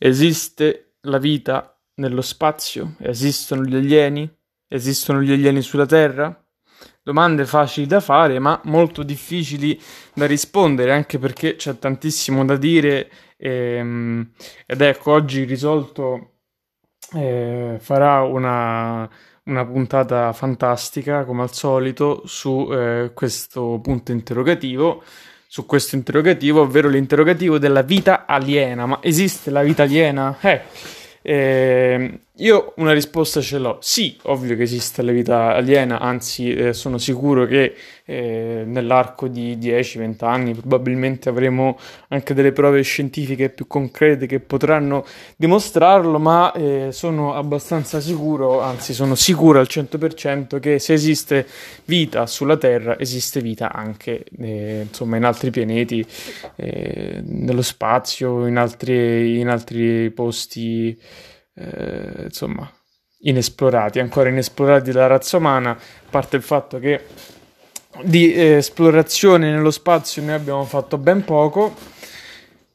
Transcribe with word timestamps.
Esiste 0.00 0.94
la 1.02 1.18
vita 1.18 1.76
nello 1.96 2.22
spazio? 2.22 2.94
Esistono 3.00 3.64
gli 3.64 3.74
alieni? 3.74 4.30
Esistono 4.68 5.20
gli 5.20 5.32
alieni 5.32 5.60
sulla 5.60 5.86
Terra? 5.86 6.40
Domande 7.02 7.44
facili 7.46 7.86
da 7.86 7.98
fare, 7.98 8.38
ma 8.38 8.60
molto 8.64 9.02
difficili 9.02 9.80
da 10.14 10.26
rispondere, 10.26 10.92
anche 10.92 11.18
perché 11.18 11.56
c'è 11.56 11.78
tantissimo 11.78 12.44
da 12.44 12.56
dire. 12.56 13.10
Ehm, 13.36 14.30
ed 14.66 14.80
ecco, 14.82 15.12
oggi 15.12 15.42
risolto 15.42 16.34
eh, 17.14 17.78
farà 17.80 18.22
una, 18.22 19.08
una, 19.44 19.66
puntata 19.66 20.32
fantastica, 20.32 21.24
come 21.24 21.42
al 21.42 21.52
solito, 21.52 22.22
su 22.26 22.68
eh, 22.70 23.10
questo 23.14 23.80
punto 23.82 24.12
interrogativo. 24.12 25.02
Su 25.50 25.64
questo 25.64 25.96
interrogativo, 25.96 26.60
ovvero 26.60 26.90
l'interrogativo 26.90 27.58
della 27.58 27.80
vita 27.80 28.26
aliena. 28.26 28.84
Ma 28.84 28.98
esiste 29.00 29.50
la 29.50 29.62
vita 29.62 29.84
aliena? 29.84 30.36
Eh, 30.42 30.60
eh, 31.22 32.20
io 32.38 32.72
una 32.76 32.92
risposta 32.92 33.40
ce 33.40 33.58
l'ho. 33.58 33.78
Sì, 33.80 34.16
ovvio 34.22 34.54
che 34.54 34.62
esiste 34.62 35.02
la 35.02 35.10
vita 35.10 35.54
aliena, 35.54 35.98
anzi 35.98 36.52
eh, 36.52 36.72
sono 36.72 36.98
sicuro 36.98 37.46
che 37.46 37.74
eh, 38.04 38.62
nell'arco 38.64 39.26
di 39.26 39.56
10-20 39.56 40.24
anni 40.24 40.54
probabilmente 40.54 41.28
avremo 41.28 41.78
anche 42.08 42.34
delle 42.34 42.52
prove 42.52 42.82
scientifiche 42.82 43.48
più 43.48 43.66
concrete 43.66 44.26
che 44.26 44.38
potranno 44.38 45.04
dimostrarlo, 45.36 46.18
ma 46.20 46.52
eh, 46.52 46.88
sono 46.92 47.34
abbastanza 47.34 47.98
sicuro, 48.00 48.60
anzi 48.60 48.94
sono 48.94 49.16
sicuro 49.16 49.58
al 49.58 49.66
100% 49.68 50.60
che 50.60 50.78
se 50.78 50.92
esiste 50.92 51.46
vita 51.86 52.26
sulla 52.26 52.56
Terra, 52.56 52.98
esiste 53.00 53.40
vita 53.40 53.72
anche 53.72 54.24
eh, 54.38 54.86
insomma, 54.86 55.16
in 55.16 55.24
altri 55.24 55.50
pianeti, 55.50 56.06
eh, 56.54 57.20
nello 57.24 57.62
spazio, 57.62 58.46
in 58.46 58.56
altri, 58.56 59.40
in 59.40 59.48
altri 59.48 60.10
posti 60.10 60.96
eh, 61.58 62.24
insomma, 62.24 62.70
inesplorati, 63.20 63.98
ancora 63.98 64.28
inesplorati 64.28 64.92
dalla 64.92 65.08
razza 65.08 65.36
umana, 65.36 65.70
a 65.70 65.78
parte 66.08 66.36
il 66.36 66.42
fatto 66.42 66.78
che 66.78 67.04
di 68.02 68.32
eh, 68.32 68.56
esplorazione 68.56 69.50
nello 69.50 69.70
spazio 69.70 70.22
noi 70.22 70.34
abbiamo 70.34 70.64
fatto 70.64 70.98
ben 70.98 71.24
poco. 71.24 71.74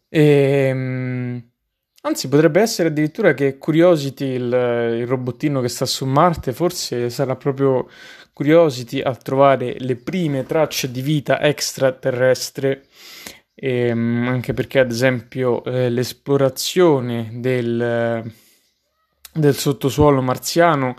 E, 0.09 0.21
ehm, 0.21 1.43
anzi, 2.01 2.27
potrebbe 2.27 2.61
essere 2.61 2.89
addirittura 2.89 3.33
che 3.33 3.57
Curiosity, 3.57 4.25
il, 4.25 4.97
il 4.99 5.07
robottino 5.07 5.61
che 5.61 5.69
sta 5.69 5.85
su 5.85 6.05
Marte, 6.05 6.51
forse 6.53 7.09
sarà 7.09 7.35
proprio 7.35 7.87
Curiosity 8.33 8.99
a 9.01 9.15
trovare 9.15 9.75
le 9.79 9.95
prime 9.95 10.45
tracce 10.45 10.91
di 10.91 11.01
vita 11.01 11.39
extraterrestre. 11.41 12.85
E, 13.55 13.87
ehm, 13.87 14.27
anche 14.27 14.53
perché, 14.53 14.79
ad 14.79 14.91
esempio, 14.91 15.63
eh, 15.63 15.89
l'esplorazione 15.89 17.29
del 17.35 18.41
del 19.33 19.55
sottosuolo 19.55 20.21
marziano 20.21 20.95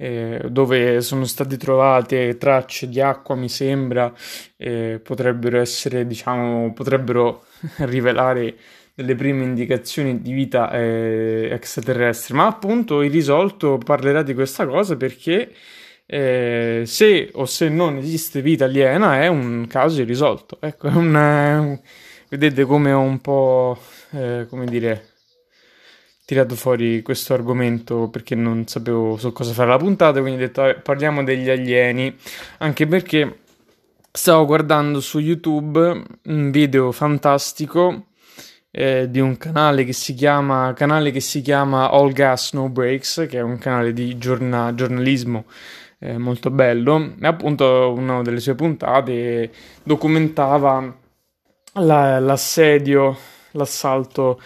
eh, 0.00 0.42
dove 0.48 1.00
sono 1.00 1.24
state 1.24 1.56
trovate 1.56 2.38
tracce 2.38 2.88
di 2.88 3.00
acqua, 3.00 3.34
mi 3.34 3.48
sembra, 3.48 4.12
eh, 4.56 5.00
potrebbero 5.02 5.58
essere, 5.58 6.06
diciamo, 6.06 6.72
potrebbero 6.72 7.44
rivelare 7.78 8.54
delle 8.94 9.14
prime 9.14 9.44
indicazioni 9.44 10.20
di 10.20 10.32
vita 10.32 10.70
eh, 10.72 11.48
extraterrestre. 11.52 12.34
Ma 12.34 12.46
appunto 12.46 13.02
il 13.02 13.10
risolto 13.10 13.78
parlerà 13.78 14.22
di 14.22 14.34
questa 14.34 14.66
cosa 14.66 14.96
perché 14.96 15.52
eh, 16.06 16.82
se 16.86 17.30
o 17.34 17.44
se 17.44 17.68
non 17.68 17.96
esiste 17.96 18.40
vita 18.40 18.64
aliena 18.64 19.20
è 19.20 19.26
un 19.26 19.66
caso 19.68 20.00
irrisolto. 20.00 20.58
Ecco, 20.60 20.88
è 20.88 20.92
un, 20.94 21.14
un 21.14 21.80
vedete 22.28 22.64
come 22.64 22.92
ho 22.92 23.00
un 23.00 23.20
po', 23.20 23.78
eh, 24.12 24.46
come 24.48 24.66
dire, 24.66 25.17
tirato 26.28 26.56
fuori 26.56 27.00
questo 27.00 27.32
argomento 27.32 28.08
perché 28.10 28.34
non 28.34 28.66
sapevo 28.66 29.16
su 29.16 29.32
cosa 29.32 29.54
fare 29.54 29.70
la 29.70 29.78
puntata, 29.78 30.20
quindi 30.20 30.42
ho 30.42 30.46
detto 30.46 30.78
parliamo 30.82 31.24
degli 31.24 31.48
alieni, 31.48 32.14
anche 32.58 32.86
perché 32.86 33.38
stavo 34.12 34.44
guardando 34.44 35.00
su 35.00 35.20
YouTube 35.20 36.02
un 36.24 36.50
video 36.50 36.92
fantastico 36.92 38.08
eh, 38.70 39.06
di 39.08 39.20
un 39.20 39.38
canale 39.38 39.84
che 39.84 39.94
si 39.94 40.12
chiama 40.12 40.74
canale 40.74 41.12
che 41.12 41.20
si 41.20 41.40
chiama 41.40 41.90
All 41.90 42.12
Gas 42.12 42.52
No 42.52 42.68
Breaks, 42.68 43.24
che 43.26 43.38
è 43.38 43.42
un 43.42 43.56
canale 43.56 43.94
di 43.94 44.18
giorna- 44.18 44.74
giornalismo 44.74 45.46
eh, 45.98 46.18
molto 46.18 46.50
bello, 46.50 47.14
e 47.18 47.26
appunto 47.26 47.94
una 47.96 48.20
delle 48.20 48.40
sue 48.40 48.54
puntate 48.54 49.50
documentava 49.82 50.94
la, 51.72 52.20
l'assedio, 52.20 53.16
l'assalto 53.52 54.38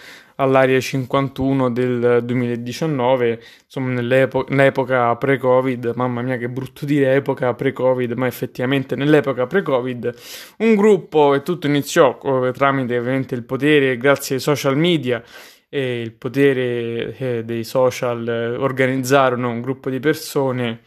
all'area 0.43 0.79
51 0.79 1.71
del 1.71 2.21
2019, 2.23 3.41
insomma 3.65 4.01
nell'epoca 4.01 5.15
pre-Covid, 5.15 5.93
mamma 5.95 6.21
mia 6.21 6.37
che 6.37 6.49
brutto 6.49 6.85
dire 6.85 7.15
epoca 7.15 7.53
pre-Covid, 7.53 8.11
ma 8.13 8.27
effettivamente 8.27 8.95
nell'epoca 8.95 9.47
pre-Covid 9.47 10.13
un 10.57 10.75
gruppo 10.75 11.33
e 11.33 11.41
tutto 11.41 11.67
iniziò 11.67 12.17
tramite 12.53 12.97
ovviamente 12.97 13.35
il 13.35 13.43
potere 13.43 13.97
grazie 13.97 14.35
ai 14.35 14.41
social 14.41 14.77
media 14.77 15.23
e 15.69 16.01
il 16.01 16.11
potere 16.13 17.17
eh, 17.17 17.43
dei 17.43 17.63
social 17.63 18.27
eh, 18.27 18.55
organizzarono 18.57 19.49
un 19.49 19.61
gruppo 19.61 19.89
di 19.89 19.99
persone 19.99 20.81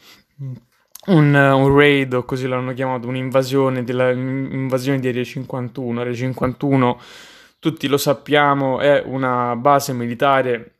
un, 1.07 1.35
un, 1.35 1.77
raid 1.77 2.13
o 2.15 2.25
così 2.25 2.47
l'hanno 2.47 2.73
chiamato, 2.73 3.09
un'invasione 3.09 3.85
della, 3.85 4.11
un'invasione 4.11 4.99
di 4.99 5.09
Area 5.09 5.25
51. 5.25 6.01
Area 6.01 6.15
51 6.15 7.01
tutti 7.67 7.89
lo 7.89 7.97
sappiamo, 7.97 8.79
è 8.79 9.03
una 9.05 9.57
base 9.57 9.93
militare 9.93 10.75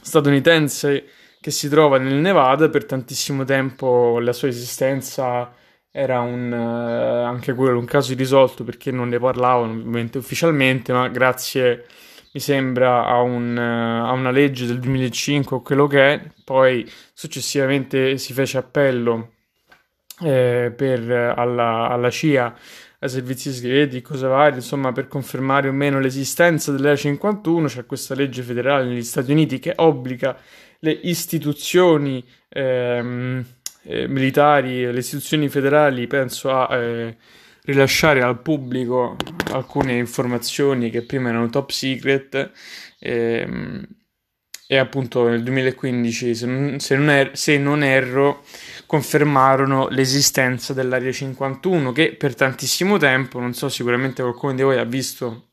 statunitense 0.00 1.06
che 1.40 1.50
si 1.50 1.68
trova 1.68 1.98
nel 1.98 2.14
Nevada. 2.14 2.68
Per 2.68 2.84
tantissimo 2.84 3.42
tempo 3.42 4.20
la 4.20 4.32
sua 4.32 4.46
esistenza 4.46 5.52
era 5.90 6.20
un, 6.20 6.52
eh, 6.52 7.24
anche 7.24 7.52
quello 7.54 7.80
un 7.80 7.84
caso 7.84 8.12
irrisolto 8.12 8.62
perché 8.62 8.92
non 8.92 9.08
ne 9.08 9.18
parlavano 9.18 9.72
ovviamente 9.72 10.18
ufficialmente, 10.18 10.92
ma 10.92 11.08
grazie 11.08 11.86
mi 12.32 12.38
sembra 12.40 13.04
a, 13.04 13.20
un, 13.20 13.58
a 13.58 14.12
una 14.12 14.30
legge 14.30 14.66
del 14.66 14.78
2005 14.78 15.56
o 15.56 15.62
quello 15.62 15.88
che 15.88 16.12
è, 16.12 16.20
poi 16.44 16.88
successivamente 17.12 18.18
si 18.18 18.32
fece 18.32 18.58
appello 18.58 19.32
eh, 20.20 20.72
per, 20.76 21.10
alla, 21.36 21.88
alla 21.88 22.10
CIA 22.10 22.54
ai 23.00 23.08
servizi 23.08 23.52
segreti, 23.52 24.02
cose 24.02 24.26
varie, 24.26 24.56
insomma, 24.56 24.92
per 24.92 25.06
confermare 25.06 25.68
o 25.68 25.72
meno 25.72 26.00
l'esistenza 26.00 26.72
dell'Area 26.72 26.96
51, 26.96 27.66
c'è 27.66 27.86
questa 27.86 28.14
legge 28.14 28.42
federale 28.42 28.88
negli 28.88 29.04
Stati 29.04 29.30
Uniti 29.30 29.58
che 29.58 29.72
obbliga 29.76 30.36
le 30.80 30.90
istituzioni 30.90 32.24
ehm, 32.48 33.44
eh, 33.82 34.08
militari, 34.08 34.90
le 34.90 34.98
istituzioni 34.98 35.48
federali, 35.48 36.06
penso 36.06 36.50
a 36.50 36.76
eh, 36.76 37.16
rilasciare 37.62 38.22
al 38.22 38.40
pubblico 38.40 39.16
alcune 39.52 39.94
informazioni 39.96 40.90
che 40.90 41.02
prima 41.02 41.28
erano 41.28 41.48
top 41.50 41.70
secret. 41.70 42.50
Ehm, 42.98 43.86
e 44.70 44.76
appunto 44.76 45.26
nel 45.26 45.42
2015, 45.42 46.34
se 46.34 46.46
non, 46.46 46.78
se 46.78 46.94
non, 46.94 47.08
er- 47.08 47.32
se 47.34 47.56
non 47.56 47.82
erro, 47.82 48.44
confermarono 48.88 49.88
l'esistenza 49.88 50.72
dell'Area 50.72 51.12
51 51.12 51.92
che 51.92 52.14
per 52.14 52.34
tantissimo 52.34 52.96
tempo, 52.96 53.38
non 53.38 53.52
so, 53.52 53.68
sicuramente 53.68 54.22
qualcuno 54.22 54.54
di 54.54 54.62
voi 54.62 54.78
ha 54.78 54.84
visto 54.84 55.50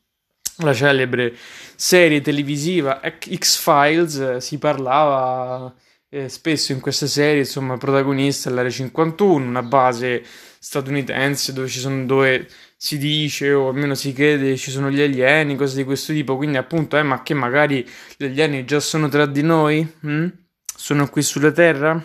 la 0.60 0.72
celebre 0.72 1.36
serie 1.76 2.22
televisiva 2.22 2.98
X-Files, 2.98 4.38
si 4.38 4.56
parlava 4.56 5.70
eh, 6.08 6.30
spesso 6.30 6.72
in 6.72 6.80
queste 6.80 7.06
serie, 7.08 7.40
insomma, 7.40 7.76
protagonista 7.76 8.48
dell'Area 8.48 8.70
51, 8.70 9.44
una 9.44 9.62
base 9.62 10.24
statunitense 10.58 11.52
dove 11.52 11.68
ci 11.68 11.78
sono 11.78 12.06
dove 12.06 12.48
si 12.74 12.96
dice 12.96 13.52
o 13.52 13.68
almeno 13.68 13.94
si 13.94 14.14
crede 14.14 14.56
ci 14.56 14.70
sono 14.70 14.90
gli 14.90 15.02
alieni, 15.02 15.56
cose 15.56 15.76
di 15.76 15.84
questo 15.84 16.14
tipo, 16.14 16.38
quindi 16.38 16.56
appunto, 16.56 16.96
eh, 16.96 17.02
ma 17.02 17.22
che 17.22 17.34
magari 17.34 17.86
gli 18.16 18.24
alieni 18.24 18.64
già 18.64 18.80
sono 18.80 19.10
tra 19.10 19.26
di 19.26 19.42
noi? 19.42 19.86
Mm? 20.06 20.28
Sono 20.74 21.06
qui 21.10 21.20
sulla 21.20 21.52
Terra? 21.52 22.02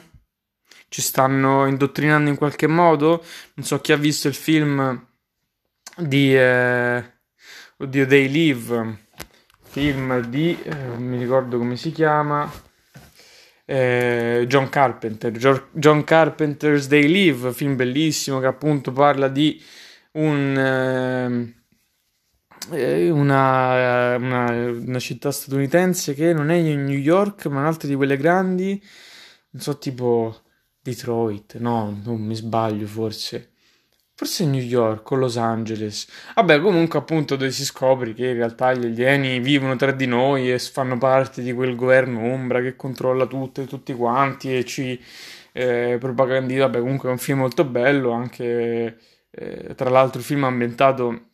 Ci 0.92 1.02
stanno 1.02 1.68
indottrinando 1.68 2.30
in 2.30 2.36
qualche 2.36 2.68
modo. 2.68 3.24
Non 3.54 3.66
so 3.66 3.80
chi 3.80 3.94
ha 3.94 3.96
visto 3.96 4.28
il 4.28 4.34
film 4.34 5.08
di 5.96 6.36
eh, 6.36 7.02
Oddio 7.78 8.06
They 8.06 8.30
Live, 8.30 8.98
film 9.62 10.20
di 10.26 10.62
eh, 10.62 10.76
non 10.76 11.04
mi 11.04 11.18
ricordo 11.18 11.58
come 11.58 11.78
si 11.78 11.94
chiama. 11.94 12.52
Eh, 13.64 14.44
John 14.50 14.68
Carpenter, 14.68 15.32
John 15.72 16.04
Carpenter's 16.04 16.88
They 16.88 17.08
Live, 17.08 17.54
film 17.54 17.78
bellissimo 17.78 18.42
che 18.42 18.48
appunto 18.48 18.92
parla 18.92 19.30
di 19.30 19.64
un, 20.14 21.56
eh 22.74 23.10
una, 23.10 24.18
una, 24.18 24.52
una, 24.52 25.00
città 25.00 25.32
statunitense 25.32 26.14
che 26.14 26.34
non 26.34 26.50
è 26.50 26.60
New 26.62 26.98
York, 26.98 27.46
ma 27.46 27.62
un'altra 27.62 27.88
di 27.88 27.96
quelle 27.96 28.18
grandi, 28.18 28.82
non 29.52 29.62
so, 29.62 29.78
tipo 29.78 30.42
Detroit, 30.82 31.58
no, 31.58 32.00
non 32.04 32.20
mi 32.22 32.36
sbaglio 32.36 32.88
forse. 32.88 33.52
forse 34.14 34.46
New 34.46 34.62
York 34.62 35.10
o 35.12 35.16
Los 35.16 35.38
Angeles. 35.38 36.08
Vabbè, 36.36 36.60
comunque 36.62 37.00
appunto 37.00 37.36
dove 37.36 37.52
si 37.52 37.66
scopre 37.66 38.14
che 38.14 38.28
in 38.30 38.34
realtà 38.36 38.74
gli 38.74 38.86
alieni 38.86 39.40
vivono 39.40 39.76
tra 39.76 39.92
di 39.92 40.06
noi 40.06 40.52
e 40.52 40.60
fanno 40.60 40.98
parte 40.98 41.42
di 41.42 41.54
quel 41.54 41.76
governo 41.76 42.22
ombra 42.32 42.62
che 42.62 42.76
controlla 42.76 43.26
tutto 43.26 43.62
e 43.62 43.66
tutti 43.66 43.94
quanti 43.94 44.56
e 44.56 44.66
ci 44.66 45.00
eh, 45.54 45.98
propagandizza. 46.00 46.66
Vabbè, 46.68 46.80
comunque 46.80 47.10
è 47.10 47.12
un 47.12 47.18
film 47.18 47.40
molto 47.40 47.64
bello, 47.66 48.12
anche 48.12 48.98
eh, 49.32 49.74
tra 49.76 49.90
l'altro 49.90 50.22
film 50.22 50.44
ambientato 50.44 51.30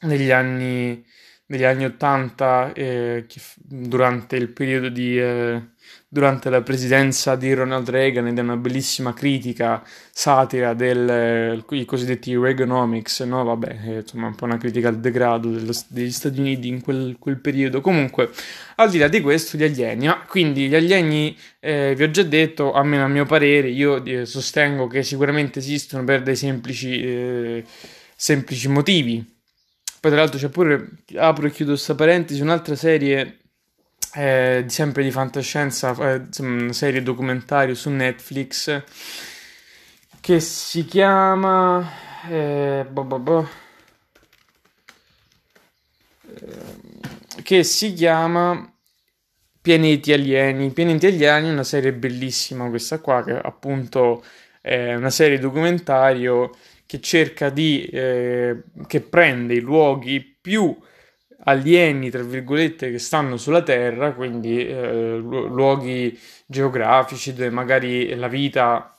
negli 0.00 0.30
anni 0.30 1.04
negli 1.48 1.64
anni 1.64 1.84
80 1.84 2.72
eh, 2.72 3.26
durante 3.62 4.36
il 4.36 4.48
periodo 4.48 4.88
di 4.88 5.18
eh, 5.18 5.62
durante 6.10 6.50
la 6.50 6.62
presidenza 6.62 7.36
di 7.36 7.52
Ronald 7.52 7.88
Reagan 7.88 8.26
ed 8.26 8.38
è 8.38 8.40
una 8.40 8.56
bellissima 8.56 9.14
critica 9.14 9.82
satira 10.10 10.74
dei 10.74 11.62
eh, 11.68 11.84
cosiddetti 11.86 12.36
Reaganomics 12.36 13.20
no? 13.20 13.44
Vabbè 13.44 13.80
è, 13.82 13.96
insomma 13.96 14.26
un 14.26 14.34
po' 14.34 14.44
una 14.44 14.58
critica 14.58 14.88
al 14.88 15.00
degrado 15.00 15.50
dello, 15.50 15.72
degli 15.88 16.10
Stati 16.10 16.38
Uniti 16.38 16.68
in 16.68 16.82
quel, 16.82 17.16
quel, 17.18 17.38
periodo. 17.40 17.80
Comunque 17.80 18.30
al 18.76 18.90
di 18.90 18.98
là 18.98 19.08
di 19.08 19.20
questo 19.20 19.56
gli 19.56 19.64
alieni 19.64 20.06
ma 20.06 20.24
quindi 20.26 20.68
gli 20.68 20.74
alieni 20.74 21.36
eh, 21.60 21.94
vi 21.96 22.02
ho 22.02 22.10
già 22.10 22.22
detto 22.22 22.72
almeno 22.72 23.04
a 23.04 23.08
mio 23.08 23.24
parere 23.24 23.68
io 23.68 24.04
eh, 24.04 24.26
sostengo 24.26 24.86
che 24.86 25.02
sicuramente 25.02 25.60
esistono 25.60 26.04
per 26.04 26.22
dei 26.22 26.36
semplici 26.36 27.02
eh, 27.02 27.64
semplici 28.14 28.68
motivi 28.68 29.36
poi 30.00 30.10
tra 30.10 30.20
l'altro 30.20 30.38
c'è 30.38 30.48
pure, 30.48 30.88
apro 31.16 31.46
e 31.46 31.50
chiudo 31.50 31.72
questa 31.72 31.94
parentesi, 31.94 32.40
un'altra 32.40 32.74
serie 32.76 33.38
eh, 34.14 34.64
sempre 34.68 35.02
di 35.02 35.10
fantascienza, 35.10 35.94
eh, 36.14 36.22
una 36.38 36.72
serie 36.72 37.02
documentario 37.02 37.74
su 37.74 37.90
Netflix 37.90 38.82
che 40.20 40.40
si 40.40 40.84
chiama... 40.84 42.06
Eh, 42.28 42.84
boh, 42.90 43.04
boh, 43.04 43.18
boh, 43.20 43.48
eh, 46.26 47.42
che 47.42 47.62
si 47.62 47.92
chiama 47.94 48.70
Pianeti 49.60 50.12
Alieni. 50.12 50.70
Pianeti 50.72 51.06
Alieni 51.06 51.48
è 51.48 51.52
una 51.52 51.62
serie 51.62 51.92
bellissima 51.92 52.68
questa 52.68 52.98
qua, 52.98 53.22
che 53.22 53.38
appunto 53.38 54.24
è 54.60 54.94
una 54.94 55.10
serie 55.10 55.38
documentario 55.38 56.50
che 56.86 57.00
cerca 57.00 57.50
di, 57.50 57.84
eh, 57.84 58.62
che 58.86 59.00
prende 59.00 59.54
i 59.54 59.60
luoghi 59.60 60.20
più 60.40 60.76
alieni, 61.44 62.10
tra 62.10 62.22
virgolette, 62.22 62.90
che 62.90 62.98
stanno 62.98 63.36
sulla 63.36 63.62
Terra, 63.62 64.12
quindi 64.12 64.66
eh, 64.66 65.16
luoghi 65.18 66.18
geografici 66.46 67.32
dove 67.34 67.50
magari 67.50 68.14
la 68.14 68.28
vita 68.28 68.94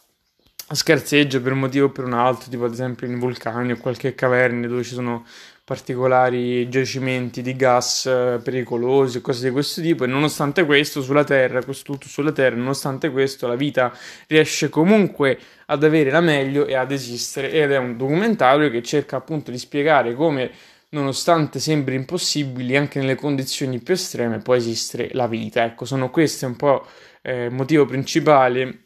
scarseggia 0.71 1.39
per 1.39 1.53
un 1.53 1.59
motivo 1.59 1.87
o 1.87 1.89
per 1.89 2.05
un 2.05 2.13
altro, 2.13 2.49
tipo 2.49 2.65
ad 2.65 2.73
esempio 2.73 3.07
in 3.07 3.17
vulcani 3.17 3.71
o 3.71 3.77
qualche 3.77 4.13
caverna 4.13 4.67
dove 4.67 4.83
ci 4.83 4.93
sono 4.93 5.25
particolari 5.69 6.67
giacimenti 6.67 7.43
di 7.43 7.55
gas 7.55 8.07
eh, 8.07 8.39
pericolosi 8.43 9.17
o 9.17 9.21
cose 9.21 9.45
di 9.45 9.51
questo 9.51 9.81
tipo 9.81 10.03
e 10.03 10.07
nonostante 10.07 10.65
questo 10.65 11.03
sulla 11.03 11.23
Terra, 11.23 11.63
questo 11.63 11.91
tutto 11.91 12.07
sulla 12.07 12.31
Terra, 12.31 12.55
nonostante 12.55 13.11
questo 13.11 13.45
la 13.45 13.53
vita 13.53 13.95
riesce 14.25 14.69
comunque 14.69 15.37
ad 15.67 15.83
avere 15.83 16.09
la 16.09 16.21
meglio 16.21 16.65
e 16.65 16.73
ad 16.73 16.91
esistere 16.91 17.51
ed 17.51 17.71
è 17.71 17.77
un 17.77 17.97
documentario 17.97 18.71
che 18.71 18.81
cerca 18.81 19.17
appunto 19.17 19.51
di 19.51 19.59
spiegare 19.59 20.15
come 20.15 20.49
nonostante 20.89 21.59
sembri 21.59 21.93
impossibili 21.93 22.75
anche 22.75 22.97
nelle 22.97 23.13
condizioni 23.13 23.77
più 23.77 23.93
estreme 23.93 24.39
può 24.39 24.55
esistere 24.55 25.09
la 25.11 25.27
vita. 25.27 25.63
Ecco, 25.63 25.85
sono 25.85 26.09
questi 26.09 26.45
un 26.45 26.55
po' 26.55 26.83
eh, 27.21 27.45
il 27.45 27.53
motivo 27.53 27.85
principale 27.85 28.85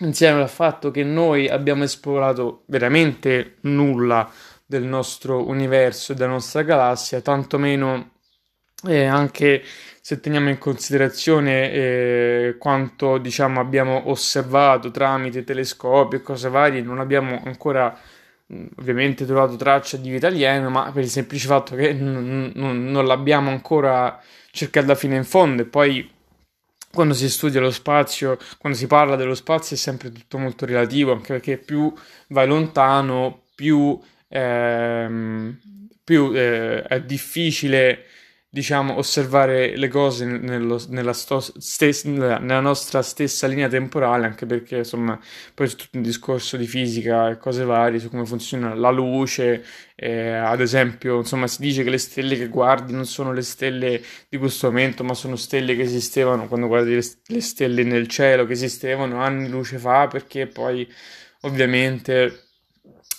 insieme 0.00 0.40
al 0.40 0.48
fatto 0.48 0.92
che 0.92 1.02
noi 1.02 1.48
abbiamo 1.48 1.82
esplorato 1.82 2.62
veramente 2.66 3.56
nulla 3.62 4.30
del 4.68 4.84
nostro 4.84 5.48
universo 5.48 6.12
e 6.12 6.14
della 6.14 6.32
nostra 6.32 6.62
galassia, 6.62 7.22
tantomeno 7.22 8.10
eh, 8.86 9.06
anche 9.06 9.62
se 10.02 10.20
teniamo 10.20 10.50
in 10.50 10.58
considerazione 10.58 11.72
eh, 11.72 12.56
quanto 12.58 13.16
diciamo 13.18 13.60
abbiamo 13.60 14.10
osservato 14.10 14.90
tramite 14.90 15.42
telescopi 15.42 16.16
e 16.16 16.22
cose 16.22 16.50
varie, 16.50 16.82
non 16.82 16.98
abbiamo 17.00 17.40
ancora 17.44 17.98
ovviamente 18.76 19.24
trovato 19.26 19.56
traccia 19.56 19.96
di 19.96 20.10
vita 20.10 20.26
aliena, 20.26 20.68
ma 20.68 20.90
per 20.92 21.02
il 21.02 21.10
semplice 21.10 21.46
fatto 21.48 21.74
che 21.74 21.92
n- 21.94 22.52
n- 22.54 22.90
non 22.90 23.06
l'abbiamo 23.06 23.50
ancora 23.50 24.20
cercata 24.50 24.94
fino 24.94 25.14
in 25.14 25.24
fondo. 25.24 25.62
E 25.62 25.66
poi 25.66 26.10
quando 26.92 27.14
si 27.14 27.28
studia 27.30 27.60
lo 27.60 27.70
spazio, 27.70 28.38
quando 28.58 28.78
si 28.78 28.86
parla 28.86 29.16
dello 29.16 29.34
spazio 29.34 29.76
è 29.76 29.78
sempre 29.78 30.10
tutto 30.12 30.38
molto 30.38 30.66
relativo, 30.66 31.12
anche 31.12 31.34
perché 31.34 31.58
più 31.58 31.92
vai 32.28 32.46
lontano, 32.46 33.44
più 33.54 33.98
ehm, 34.28 35.58
più 36.04 36.32
eh, 36.34 36.82
è 36.82 37.02
difficile 37.02 38.04
diciamo 38.50 38.96
osservare 38.96 39.76
le 39.76 39.88
cose 39.88 40.24
nello, 40.24 40.82
nella, 40.88 41.12
sto, 41.12 41.38
stes, 41.38 42.04
nella, 42.04 42.60
nostra 42.60 43.02
stessa 43.02 43.46
linea 43.46 43.68
temporale 43.68 44.24
anche 44.24 44.46
perché 44.46 44.78
insomma 44.78 45.20
poi 45.52 45.68
c'è 45.68 45.76
tutto 45.76 45.98
un 45.98 46.02
discorso 46.02 46.56
di 46.56 46.66
fisica 46.66 47.28
e 47.28 47.36
cose 47.36 47.64
varie 47.64 47.98
su 47.98 48.08
come 48.08 48.24
funziona 48.24 48.74
la 48.74 48.90
luce 48.90 49.62
eh, 49.94 50.30
ad 50.30 50.62
esempio 50.62 51.18
insomma 51.18 51.46
si 51.46 51.60
dice 51.60 51.84
che 51.84 51.90
le 51.90 51.98
stelle 51.98 52.36
che 52.38 52.48
guardi 52.48 52.94
non 52.94 53.04
sono 53.04 53.34
le 53.34 53.42
stelle 53.42 54.02
di 54.30 54.38
questo 54.38 54.68
momento 54.68 55.04
ma 55.04 55.12
sono 55.12 55.36
stelle 55.36 55.76
che 55.76 55.82
esistevano 55.82 56.48
quando 56.48 56.68
guardi 56.68 56.94
le, 56.94 57.04
le 57.26 57.40
stelle 57.42 57.82
nel 57.82 58.08
cielo 58.08 58.46
che 58.46 58.54
esistevano 58.54 59.20
anni 59.20 59.48
luce 59.50 59.76
fa 59.76 60.06
perché 60.06 60.46
poi 60.46 60.90
ovviamente 61.42 62.47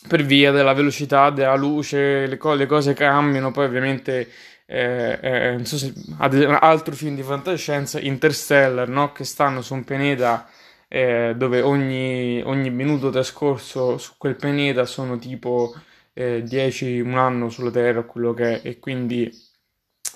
per 0.10 0.24
via 0.24 0.52
della 0.52 0.74
velocità 0.74 1.30
della 1.30 1.56
luce, 1.56 2.26
le, 2.26 2.38
co- 2.38 2.56
le 2.56 2.66
cose 2.66 2.94
cambiano, 2.94 3.52
poi 3.52 3.66
ovviamente 3.66 4.28
eh, 4.66 5.20
eh, 5.22 5.52
non 5.52 5.66
so 5.66 5.78
se 5.78 5.94
ad 6.18 6.34
un 6.34 6.58
altro 6.60 6.96
film 6.96 7.16
di 7.16 7.24
fantascienza, 7.24 8.00
Interstellar, 8.00 8.90
no? 8.90 9.12
che 9.12 9.24
stanno 9.24 9.62
su 9.62 9.76
un 9.76 9.84
pianeta 9.84 10.50
eh, 10.88 11.34
dove 11.38 11.62
ogni, 11.62 12.42
ogni, 12.44 12.72
minuto 12.72 13.12
trascorso 13.12 13.98
su 14.00 14.14
quel 14.18 14.36
pianeta 14.36 14.86
sono 14.86 15.18
tipo 15.20 15.74
10, 16.14 16.98
eh, 16.98 17.02
un 17.02 17.18
anno 17.18 17.50
sulla 17.50 17.72
Terra, 17.72 18.02
quello 18.04 18.34
che 18.34 18.62
è, 18.62 18.68
e 18.68 18.80
quindi 18.80 19.32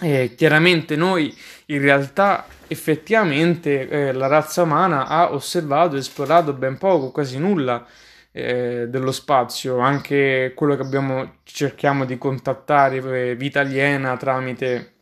eh, 0.01 0.33
chiaramente 0.35 0.95
noi 0.95 1.35
in 1.67 1.79
realtà 1.79 2.45
effettivamente 2.67 3.87
eh, 3.87 4.11
la 4.11 4.27
razza 4.27 4.63
umana 4.63 5.07
ha 5.07 5.31
osservato 5.31 5.95
e 5.95 5.99
esplorato 5.99 6.53
ben 6.53 6.77
poco, 6.77 7.11
quasi 7.11 7.37
nulla 7.37 7.85
eh, 8.33 8.87
dello 8.89 9.11
spazio, 9.11 9.77
anche 9.79 10.53
quello 10.55 10.75
che 10.75 10.81
abbiamo, 10.81 11.37
cerchiamo 11.43 12.03
di 12.05 12.17
contattare 12.17 13.29
eh, 13.31 13.35
vita 13.35 13.61
aliena 13.61 14.17
tramite 14.17 14.93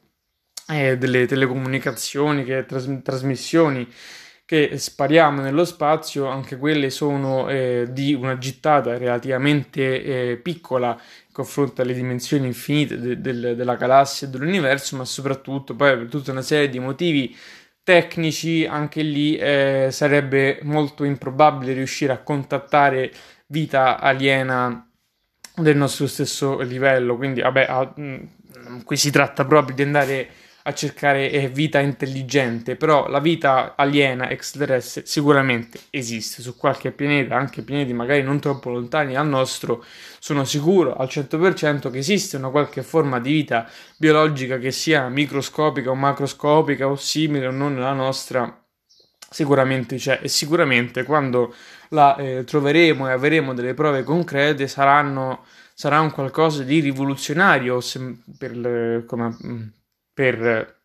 eh, 0.68 0.98
delle 0.98 1.25
telecomunicazioni, 1.25 2.44
che, 2.44 2.66
tras- 2.66 3.01
trasmissioni 3.04 3.88
che 4.45 4.78
spariamo 4.78 5.42
nello 5.42 5.64
spazio, 5.64 6.28
anche 6.28 6.57
quelle 6.57 6.90
sono 6.90 7.50
eh, 7.50 7.88
di 7.90 8.14
una 8.14 8.38
gittata 8.38 8.97
relativamente 8.97 10.31
eh, 10.31 10.38
piccola 10.38 10.90
in 10.92 11.31
confronto 11.31 11.81
alle 11.81 11.94
dimensioni 11.94 12.47
infinite 12.47 13.00
de- 13.00 13.21
de- 13.21 13.56
della 13.56 13.76
galassia 13.76 14.28
e 14.28 14.30
dell'universo, 14.30 14.97
ma 14.97 15.06
soprattutto 15.06 15.73
poi 15.73 15.97
per 15.97 16.09
tutta 16.09 16.31
una 16.31 16.42
serie 16.42 16.68
di 16.68 16.80
motivi 16.80 17.33
tecnici, 17.83 18.66
anche 18.66 19.02
lì 19.02 19.35
eh, 19.35 19.88
sarebbe 19.92 20.59
molto 20.64 21.04
improbabile 21.04 21.73
riuscire 21.73 22.14
a 22.14 22.19
contattare 22.21 23.11
vita 23.47 24.00
aliena 24.00 24.90
del 25.56 25.78
nostro 25.78 26.07
stesso 26.07 26.59
livello. 26.61 27.18
Quindi, 27.18 27.42
vabbè, 27.42 27.66
a, 27.68 27.94
mh, 27.95 28.02
mm, 28.69 28.80
qui 28.81 28.97
si 28.97 29.11
tratta 29.11 29.45
proprio 29.45 29.76
di 29.76 29.81
andare 29.81 30.30
a 30.63 30.73
cercare 30.73 31.31
eh, 31.31 31.49
vita 31.49 31.80
intelligente, 31.80 32.75
però 32.75 33.07
la 33.07 33.19
vita 33.19 33.73
aliena 33.75 34.30
extraterrestre 34.30 35.06
sicuramente 35.06 35.80
esiste 35.89 36.41
su 36.41 36.56
qualche 36.56 36.91
pianeta, 36.91 37.35
anche 37.35 37.61
pianeti 37.63 37.94
magari 37.94 38.21
non 38.21 38.39
troppo 38.39 38.69
lontani 38.69 39.13
dal 39.13 39.27
nostro, 39.27 39.83
sono 40.19 40.44
sicuro 40.45 40.95
al 40.95 41.07
100% 41.07 41.89
che 41.89 41.97
esiste 41.97 42.37
una 42.37 42.49
qualche 42.49 42.83
forma 42.83 43.19
di 43.19 43.31
vita 43.31 43.69
biologica 43.97 44.57
che 44.57 44.71
sia 44.71 45.07
microscopica 45.09 45.89
o 45.89 45.95
macroscopica 45.95 46.87
o 46.87 46.95
simile 46.95 47.47
o 47.47 47.51
non 47.51 47.77
alla 47.77 47.94
nostra, 47.94 48.63
sicuramente 49.30 49.95
c'è. 49.95 50.19
E 50.21 50.27
sicuramente 50.27 51.03
quando 51.03 51.53
la 51.89 52.15
eh, 52.18 52.44
troveremo 52.44 53.07
e 53.07 53.11
avremo 53.11 53.53
delle 53.53 53.73
prove 53.73 54.03
concrete 54.03 54.68
saranno 54.68 55.44
sarà 55.73 55.99
un 55.99 56.11
qualcosa 56.11 56.61
di 56.63 56.80
rivoluzionario 56.80 57.80
per, 58.37 59.03
come, 59.07 59.35
mm, 59.44 59.68
per 60.13 60.80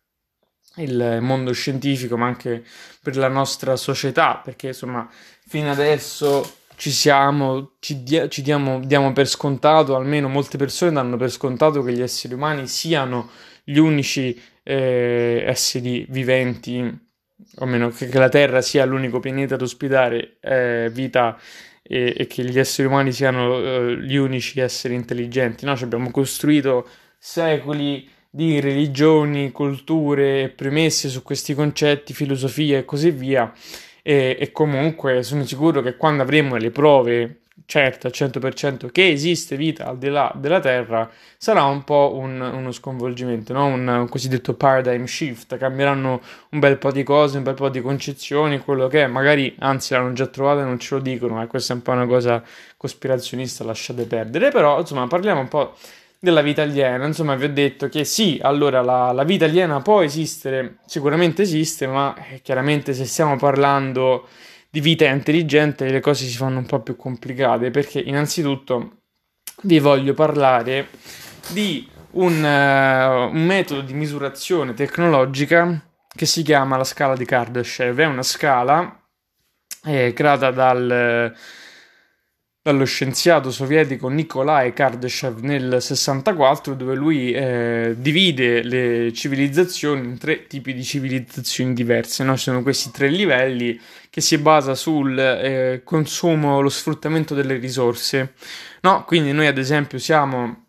il 0.77 1.19
mondo 1.21 1.51
scientifico, 1.53 2.17
ma 2.17 2.27
anche 2.27 2.63
per 3.01 3.17
la 3.17 3.27
nostra 3.27 3.75
società, 3.75 4.39
perché 4.43 4.67
insomma, 4.67 5.09
fino 5.47 5.71
adesso 5.71 6.57
ci 6.75 6.91
siamo, 6.91 7.71
ci, 7.79 8.03
dia, 8.03 8.27
ci 8.27 8.41
diamo, 8.41 8.79
diamo, 8.79 9.11
per 9.11 9.27
scontato, 9.27 9.95
almeno 9.95 10.29
molte 10.29 10.57
persone 10.57 10.91
danno 10.91 11.17
per 11.17 11.31
scontato 11.31 11.81
che 11.81 11.91
gli 11.91 12.01
esseri 12.01 12.33
umani 12.33 12.67
siano 12.67 13.29
gli 13.63 13.77
unici 13.77 14.39
eh, 14.63 15.43
esseri 15.45 16.05
viventi, 16.09 17.05
o 17.59 17.65
meno 17.65 17.89
che, 17.89 18.07
che, 18.07 18.19
la 18.19 18.29
Terra 18.29 18.61
sia 18.61 18.85
l'unico 18.85 19.19
pianeta 19.19 19.55
ad 19.55 19.61
ospitare 19.61 20.37
eh, 20.39 20.89
vita 20.91 21.37
e, 21.81 22.13
e 22.15 22.27
che 22.27 22.43
gli 22.43 22.59
esseri 22.59 22.87
umani 22.87 23.11
siano 23.11 23.57
eh, 23.57 23.97
gli 23.99 24.15
unici 24.15 24.59
esseri 24.59 24.93
intelligenti. 24.93 25.65
No? 25.65 25.75
Ci 25.75 25.83
abbiamo 25.83 26.11
costruito 26.11 26.87
secoli 27.17 28.07
di 28.37 28.59
religioni, 28.59 29.51
culture 29.51 30.49
premesse 30.49 31.09
su 31.09 31.23
questi 31.23 31.55
concetti, 31.55 32.13
filosofia 32.13 32.77
e 32.77 32.85
così 32.85 33.09
via. 33.09 33.51
E, 34.03 34.37
e 34.39 34.51
comunque 34.51 35.23
sono 35.23 35.43
sicuro 35.43 35.81
che 35.81 35.97
quando 35.97 36.21
avremo 36.21 36.55
le 36.55 36.69
prove 36.69 37.39
certa 37.65 38.07
al 38.07 38.13
100% 38.15 38.91
che 38.91 39.09
esiste 39.09 39.55
vita 39.57 39.87
al 39.87 39.97
di 39.97 40.09
là 40.09 40.31
della 40.35 40.59
Terra, 40.59 41.09
sarà 41.35 41.63
un 41.63 41.83
po' 41.83 42.13
un, 42.13 42.39
uno 42.39 42.71
sconvolgimento, 42.71 43.53
no? 43.53 43.65
un, 43.65 43.87
un, 43.87 44.07
cosiddetto 44.07 44.53
paradigm 44.53 45.05
shift. 45.05 45.57
Cambieranno 45.57 46.21
un 46.49 46.59
bel 46.59 46.77
po' 46.77 46.91
di 46.91 47.01
cose, 47.01 47.37
un 47.37 47.43
bel 47.43 47.55
po' 47.55 47.69
di 47.69 47.81
concezioni, 47.81 48.59
quello 48.59 48.87
che 48.87 49.05
è, 49.05 49.07
magari 49.07 49.55
anzi 49.57 49.93
l'hanno 49.93 50.13
già 50.13 50.27
trovato 50.27 50.59
e 50.59 50.63
non 50.63 50.77
ce 50.77 50.93
lo 50.93 51.01
dicono, 51.01 51.33
ma 51.33 51.47
questa 51.47 51.73
è 51.73 51.75
un 51.75 51.81
po' 51.81 51.91
una 51.91 52.05
cosa 52.05 52.43
cospirazionista, 52.77 53.63
lasciate 53.63 54.05
perdere. 54.05 54.51
Però 54.51 54.79
insomma 54.79 55.07
parliamo 55.07 55.39
un 55.39 55.47
po' 55.47 55.73
della 56.19 56.41
vita 56.41 56.63
aliena. 56.63 57.05
Insomma, 57.05 57.35
vi 57.35 57.45
ho 57.45 57.53
detto 57.53 57.89
che 57.89 58.03
sì, 58.03 58.39
allora 58.41 58.81
la, 58.81 59.11
la 59.11 59.23
vita 59.23 59.45
aliena 59.45 59.81
può 59.81 60.01
esistere, 60.01 60.79
sicuramente 60.85 61.43
esiste, 61.43 61.87
ma 61.87 62.15
eh, 62.29 62.41
chiaramente 62.41 62.93
se 62.93 63.05
stiamo 63.05 63.37
parlando 63.37 64.27
di 64.69 64.79
vita 64.79 65.05
intelligente 65.05 65.89
le 65.89 66.01
cose 66.01 66.25
si 66.25 66.35
fanno 66.35 66.59
un 66.59 66.65
po' 66.65 66.81
più 66.81 66.95
complicate 66.95 67.71
perché 67.71 67.99
innanzitutto 67.99 68.97
vi 69.61 69.79
voglio 69.79 70.13
parlare 70.13 70.89
di 71.47 71.89
un, 72.11 72.43
uh, 72.43 73.33
un 73.33 73.45
metodo 73.45 73.81
di 73.81 73.93
misurazione 73.93 74.73
tecnologica 74.73 75.81
che 76.13 76.25
si 76.25 76.43
chiama 76.43 76.77
la 76.77 76.83
scala 76.83 77.15
di 77.15 77.25
Kardashev. 77.25 77.99
È 77.99 78.05
una 78.05 78.23
scala 78.23 79.01
eh, 79.85 80.13
creata 80.13 80.51
dal 80.51 81.33
dallo 82.67 82.83
scienziato 82.83 83.49
sovietico 83.49 84.09
Nikolai 84.09 84.73
Kardashev 84.73 85.39
nel 85.39 85.77
64, 85.79 86.73
dove 86.73 86.95
lui 86.95 87.31
eh, 87.31 87.95
divide 87.97 88.61
le 88.61 89.13
civilizzazioni 89.13 90.05
in 90.05 90.17
tre 90.17 90.47
tipi 90.47 90.73
di 90.73 90.83
civilizzazioni 90.83 91.73
diverse. 91.73 92.25
No? 92.25 92.35
Sono 92.35 92.63
questi 92.63 92.91
tre 92.91 93.07
livelli 93.07 93.79
che 94.09 94.19
si 94.19 94.37
basa 94.37 94.75
sul 94.75 95.17
eh, 95.17 95.81
consumo, 95.85 96.59
lo 96.59 96.67
sfruttamento 96.67 97.33
delle 97.33 97.55
risorse. 97.55 98.33
No? 98.81 99.05
Quindi 99.05 99.31
noi 99.31 99.47
ad 99.47 99.57
esempio 99.57 99.97
siamo 99.97 100.65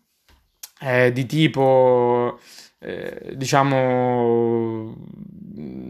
eh, 0.79 1.11
di 1.11 1.25
tipo, 1.25 2.39
eh, 2.79 3.33
diciamo, 3.35 4.95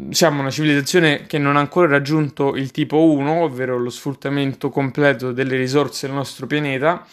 siamo 0.10 0.42
una 0.42 0.50
civilizzazione 0.50 1.26
che 1.28 1.38
non 1.38 1.56
ha 1.56 1.60
ancora 1.60 1.88
raggiunto 1.88 2.56
il 2.56 2.72
tipo 2.72 3.12
1, 3.12 3.44
ovvero 3.44 3.78
lo 3.78 3.90
sfruttamento 3.90 4.70
completo 4.70 5.32
delle 5.32 5.56
risorse 5.56 6.08
del 6.08 6.16
nostro 6.16 6.48
pianeta, 6.48 7.06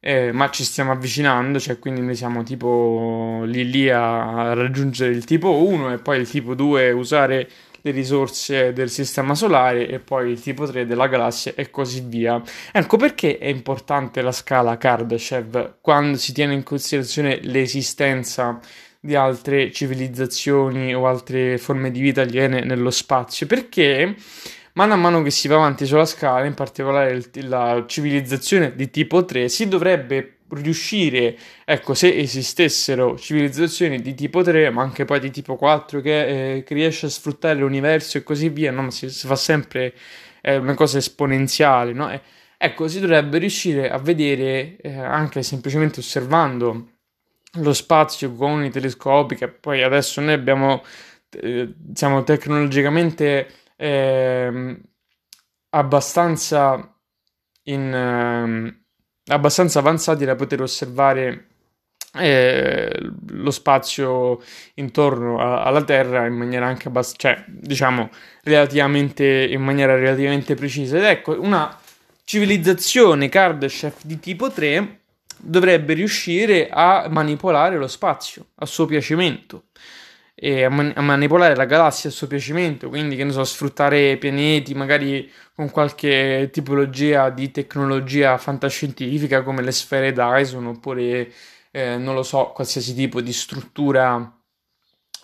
eh, 0.00 0.32
ma 0.32 0.50
ci 0.50 0.64
stiamo 0.64 0.92
avvicinando, 0.92 1.60
cioè 1.60 1.78
quindi 1.78 2.00
noi 2.00 2.16
siamo 2.16 2.42
tipo 2.42 3.42
lì 3.44 3.70
lì 3.70 3.88
a 3.90 4.54
raggiungere 4.54 5.12
il 5.12 5.24
tipo 5.24 5.64
1 5.64 5.92
e 5.92 5.98
poi 5.98 6.18
il 6.18 6.28
tipo 6.28 6.54
2 6.54 6.90
usare 6.92 7.48
le 7.82 7.90
risorse 7.90 8.72
del 8.72 8.90
sistema 8.90 9.34
solare 9.34 9.88
e 9.88 9.98
poi 9.98 10.30
il 10.30 10.40
tipo 10.40 10.66
3 10.66 10.86
della 10.86 11.08
galassia 11.08 11.52
e 11.54 11.70
così 11.70 12.00
via. 12.00 12.40
Ecco 12.72 12.96
perché 12.96 13.38
è 13.38 13.46
importante 13.48 14.22
la 14.22 14.32
scala 14.32 14.78
Kardashev 14.78 15.74
quando 15.80 16.16
si 16.16 16.32
tiene 16.32 16.54
in 16.54 16.62
considerazione 16.62 17.40
l'esistenza 17.42 18.60
di 19.04 19.16
altre 19.16 19.72
civilizzazioni 19.72 20.94
o 20.94 21.08
altre 21.08 21.58
forme 21.58 21.90
di 21.90 22.00
vita 22.00 22.20
aliene 22.20 22.60
nello 22.62 22.92
spazio, 22.92 23.46
perché 23.46 24.14
mano 24.74 24.92
a 24.92 24.96
mano 24.96 25.22
che 25.22 25.30
si 25.30 25.48
va 25.48 25.56
avanti 25.56 25.86
sulla 25.86 26.04
scala, 26.04 26.46
in 26.46 26.54
particolare 26.54 27.20
la 27.42 27.82
civilizzazione 27.88 28.76
di 28.76 28.90
tipo 28.90 29.24
3, 29.24 29.48
si 29.48 29.66
dovrebbe 29.66 30.36
riuscire, 30.50 31.36
ecco, 31.64 31.94
se 31.94 32.16
esistessero 32.16 33.18
civilizzazioni 33.18 34.00
di 34.00 34.14
tipo 34.14 34.40
3, 34.42 34.70
ma 34.70 34.82
anche 34.82 35.04
poi 35.04 35.18
di 35.18 35.32
tipo 35.32 35.56
4, 35.56 36.00
che, 36.00 36.58
eh, 36.58 36.62
che 36.62 36.74
riesce 36.74 37.06
a 37.06 37.08
sfruttare 37.08 37.58
l'universo 37.58 38.18
e 38.18 38.22
così 38.22 38.50
via, 38.50 38.70
no? 38.70 38.88
Si, 38.90 39.10
si 39.10 39.26
fa 39.26 39.34
sempre 39.34 39.94
eh, 40.42 40.58
una 40.58 40.74
cosa 40.74 40.98
esponenziale, 40.98 41.92
no? 41.92 42.08
E, 42.08 42.20
ecco, 42.56 42.86
si 42.86 43.00
dovrebbe 43.00 43.38
riuscire 43.38 43.90
a 43.90 43.98
vedere, 43.98 44.76
eh, 44.76 44.96
anche 44.96 45.42
semplicemente 45.42 45.98
osservando 45.98 46.91
lo 47.56 47.72
spazio 47.72 48.32
con 48.34 48.64
i 48.64 48.70
telescopi, 48.70 49.34
che 49.36 49.48
poi 49.48 49.82
adesso 49.82 50.20
noi 50.20 50.32
abbiamo, 50.32 50.82
eh, 51.30 51.74
siamo 51.92 52.22
tecnologicamente 52.24 53.48
eh, 53.76 54.80
abbastanza, 55.70 56.96
in, 57.64 57.92
eh, 57.92 59.32
abbastanza 59.32 59.78
avanzati 59.80 60.24
da 60.24 60.34
poter 60.34 60.62
osservare 60.62 61.48
eh, 62.14 63.10
lo 63.28 63.50
spazio 63.50 64.40
intorno 64.74 65.38
a, 65.40 65.62
alla 65.62 65.82
Terra 65.82 66.26
in 66.26 66.34
maniera 66.34 66.66
anche 66.66 66.88
abbastanza, 66.88 67.34
cioè, 67.34 67.44
diciamo, 67.48 68.10
relativamente, 68.44 69.24
in 69.24 69.62
maniera 69.62 69.94
relativamente 69.94 70.54
precisa. 70.54 70.96
Ed 70.96 71.04
ecco, 71.04 71.38
una 71.40 71.78
civilizzazione 72.24 73.28
Kardashev 73.28 73.94
di 74.04 74.18
tipo 74.18 74.50
3 74.50 75.01
dovrebbe 75.42 75.94
riuscire 75.94 76.68
a 76.70 77.08
manipolare 77.10 77.76
lo 77.76 77.88
spazio 77.88 78.46
a 78.56 78.66
suo 78.66 78.86
piacimento 78.86 79.64
e 80.34 80.64
a, 80.64 80.68
man- 80.68 80.92
a, 80.94 81.00
manipolare 81.02 81.54
la 81.54 81.66
galassia 81.66 82.10
a 82.10 82.12
suo 82.12 82.26
piacimento, 82.26 82.88
quindi 82.88 83.16
che 83.16 83.24
ne 83.24 83.32
so, 83.32 83.44
sfruttare 83.44 84.16
pianeti 84.16 84.74
magari 84.74 85.30
con 85.54 85.70
qualche 85.70 86.48
tipologia 86.52 87.30
di 87.30 87.50
tecnologia 87.50 88.38
fantascientifica 88.38 89.42
come 89.42 89.62
le 89.62 89.72
sfere 89.72 90.12
Dyson 90.12 90.66
oppure 90.66 91.30
eh, 91.70 91.96
non 91.96 92.14
lo 92.14 92.22
so, 92.22 92.52
qualsiasi 92.54 92.94
tipo 92.94 93.20
di 93.20 93.32
struttura 93.32 94.36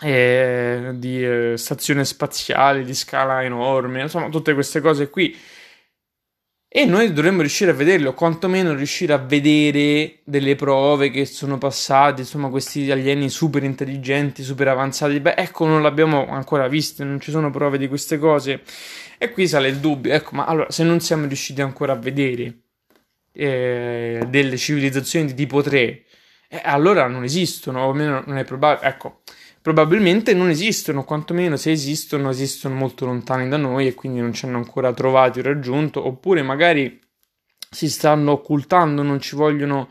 eh, 0.01 0.91
di 0.95 1.23
eh, 1.23 1.53
stazione 1.57 2.05
spaziale 2.05 2.83
di 2.83 2.93
scala 2.93 3.43
enorme, 3.43 4.01
insomma, 4.01 4.29
tutte 4.29 4.53
queste 4.53 4.79
cose 4.81 5.09
qui 5.09 5.37
e 6.71 6.85
noi 6.85 7.11
dovremmo 7.11 7.39
riuscire 7.39 7.71
a 7.71 7.73
vederlo, 7.73 8.13
quantomeno 8.13 8.75
riuscire 8.75 9.11
a 9.11 9.17
vedere 9.17 10.19
delle 10.23 10.55
prove 10.55 11.09
che 11.09 11.25
sono 11.25 11.57
passate, 11.57 12.21
insomma, 12.21 12.49
questi 12.49 12.91
alieni 12.91 13.27
super 13.27 13.63
intelligenti, 13.63 14.43
super 14.43 14.67
avanzati. 14.67 15.19
Beh, 15.19 15.33
ecco, 15.35 15.65
non 15.65 15.81
l'abbiamo 15.81 16.27
ancora 16.29 16.67
visto, 16.67 17.03
non 17.03 17.19
ci 17.19 17.31
sono 17.31 17.49
prove 17.49 17.79
di 17.79 17.87
queste 17.87 18.19
cose. 18.19 18.61
E 19.17 19.31
qui 19.31 19.47
sale 19.47 19.69
il 19.69 19.77
dubbio, 19.77 20.13
ecco, 20.13 20.35
ma 20.35 20.45
allora, 20.45 20.69
se 20.69 20.83
non 20.83 20.99
siamo 20.99 21.25
riusciti 21.25 21.59
ancora 21.59 21.93
a 21.93 21.95
vedere 21.95 22.59
eh, 23.31 24.23
delle 24.27 24.57
civilizzazioni 24.57 25.25
di 25.25 25.33
tipo 25.33 25.63
3, 25.63 26.03
eh, 26.49 26.61
allora 26.63 27.07
non 27.07 27.23
esistono, 27.23 27.81
o 27.81 27.89
almeno 27.89 28.23
non 28.27 28.37
è 28.37 28.43
probabile. 28.43 28.87
Ecco, 28.87 29.21
probabilmente 29.61 30.33
non 30.33 30.49
esistono, 30.49 31.03
quantomeno 31.03 31.55
se 31.55 31.71
esistono, 31.71 32.29
esistono 32.29 32.75
molto 32.75 33.05
lontani 33.05 33.49
da 33.49 33.57
noi 33.57 33.87
e 33.87 33.93
quindi 33.93 34.19
non 34.19 34.33
ci 34.33 34.45
hanno 34.45 34.57
ancora 34.57 34.93
trovati 34.93 35.39
o 35.39 35.43
raggiunto, 35.43 36.05
oppure 36.05 36.41
magari 36.41 36.99
si 37.69 37.89
stanno 37.89 38.31
occultando, 38.31 39.03
non 39.03 39.19
ci 39.19 39.35
vogliono, 39.35 39.89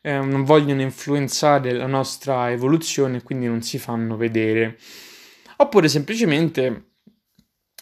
eh, 0.00 0.18
non 0.18 0.44
vogliono 0.44 0.80
influenzare 0.82 1.72
la 1.72 1.86
nostra 1.86 2.50
evoluzione 2.50 3.18
e 3.18 3.22
quindi 3.22 3.46
non 3.46 3.62
si 3.62 3.78
fanno 3.78 4.16
vedere. 4.16 4.78
Oppure 5.56 5.88
semplicemente, 5.88 6.92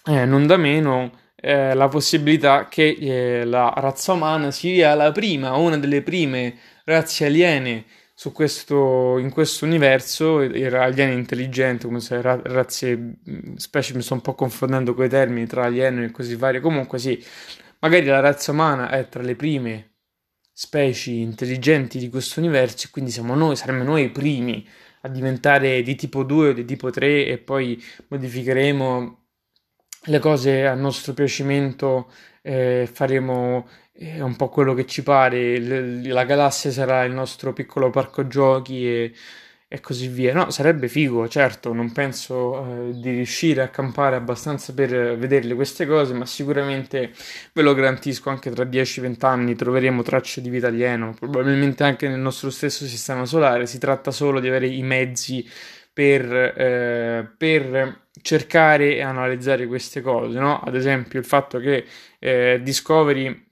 eh, 0.05 0.25
non 0.25 0.47
da 0.47 0.57
meno, 0.57 1.13
eh, 1.37 1.73
la 1.75 1.89
possibilità 1.89 2.67
che 2.69 2.97
eh, 2.99 3.45
la 3.45 3.73
razza 3.77 4.13
umana 4.13 4.51
sia 4.51 4.95
la 4.95 5.13
prima, 5.13 5.55
una 5.55 5.79
delle 5.79 6.03
prime 6.03 6.59
razze 6.85 7.27
aliene 7.27 7.85
su 8.19 8.33
questo, 8.33 9.17
in 9.19 9.31
questo 9.31 9.65
universo 9.65 10.41
era 10.41 10.83
alieno 10.83 11.13
intelligente, 11.13 11.87
come 11.87 12.01
se 12.01 12.21
ra- 12.21 12.41
razze, 12.43 13.21
specie 13.55 13.95
mi 13.95 14.03
sto 14.03 14.15
un 14.15 14.23
po' 14.23 14.35
confondendo 14.35 14.93
con 14.93 15.05
i 15.05 15.09
termini 15.09 15.47
tra 15.47 15.67
alieno 15.67 16.03
e 16.03 16.11
così 16.11 16.35
varie. 16.35 16.59
Comunque 16.59 16.99
sì, 16.99 17.25
magari 17.79 18.07
la 18.07 18.19
razza 18.19 18.51
umana 18.51 18.91
è 18.91 19.09
tra 19.09 19.23
le 19.23 19.37
prime 19.37 19.93
specie 20.53 21.13
intelligenti 21.13 22.01
di 22.01 22.09
questo 22.09 22.41
universo 22.41 22.89
e 22.89 22.91
quindi 22.91 23.13
siamo 23.13 23.37
noi, 23.37 23.55
saremmo 23.55 23.85
noi 23.85 24.07
i 24.07 24.11
primi 24.11 24.67
a 25.03 25.09
diventare 25.09 25.81
di 25.83 25.95
tipo 25.95 26.25
2 26.25 26.49
o 26.49 26.53
di 26.53 26.65
tipo 26.65 26.91
3 26.91 27.25
e 27.25 27.39
poi 27.39 27.81
modificheremo 28.09 29.27
le 30.07 30.19
cose 30.19 30.67
a 30.67 30.75
nostro 30.75 31.13
piacimento, 31.15 32.11
eh, 32.43 32.89
faremo 32.93 33.69
è 33.99 34.21
un 34.21 34.37
po' 34.37 34.49
quello 34.49 34.75
che 34.75 34.87
ci 34.87 35.03
pare, 35.03 35.59
la 36.07 36.25
galassia 36.25 36.71
sarà 36.71 37.03
il 37.03 37.13
nostro 37.13 37.53
piccolo 37.53 37.91
parco 37.91 38.29
giochi 38.29 38.87
e, 38.87 39.13
e 39.67 39.81
così 39.81 40.07
via. 40.07 40.33
No, 40.33 40.51
sarebbe 40.51 40.87
figo, 40.87 41.27
certo, 41.27 41.73
non 41.73 41.91
penso 41.93 42.91
eh, 42.91 43.01
di 43.01 43.11
riuscire 43.11 43.61
a 43.61 43.69
campare 43.69 44.15
abbastanza 44.15 44.73
per 44.73 45.19
vederle 45.19 45.55
queste 45.55 45.85
cose, 45.85 46.15
ma 46.15 46.27
sicuramente 46.27 47.11
ve 47.53 47.63
lo 47.63 47.75
garantisco, 47.75 48.31
anche 48.31 48.51
tra 48.51 48.65
10-20 48.65 49.27
anni 49.27 49.57
troveremo 49.57 50.03
tracce 50.03 50.41
di 50.41 50.49
vita 50.49 50.69
alieno, 50.69 51.15
probabilmente 51.19 51.83
anche 51.83 52.07
nel 52.09 52.21
nostro 52.21 52.51
stesso 52.51 52.87
sistema 52.87 53.25
solare, 53.25 53.67
si 53.67 53.79
tratta 53.79 54.13
solo 54.13 54.39
di 54.39 54.47
avere 54.47 54.69
i 54.69 54.83
mezzi 54.83 55.45
per, 55.93 56.33
eh, 56.33 57.29
per 57.37 58.03
cercare 58.23 58.95
e 58.95 59.03
analizzare 59.03 59.67
queste 59.67 60.01
cose, 60.03 60.39
no? 60.39 60.61
Ad 60.61 60.77
esempio 60.77 61.19
il 61.19 61.25
fatto 61.25 61.59
che 61.59 61.85
eh, 62.21 62.61
Discovery 62.63 63.47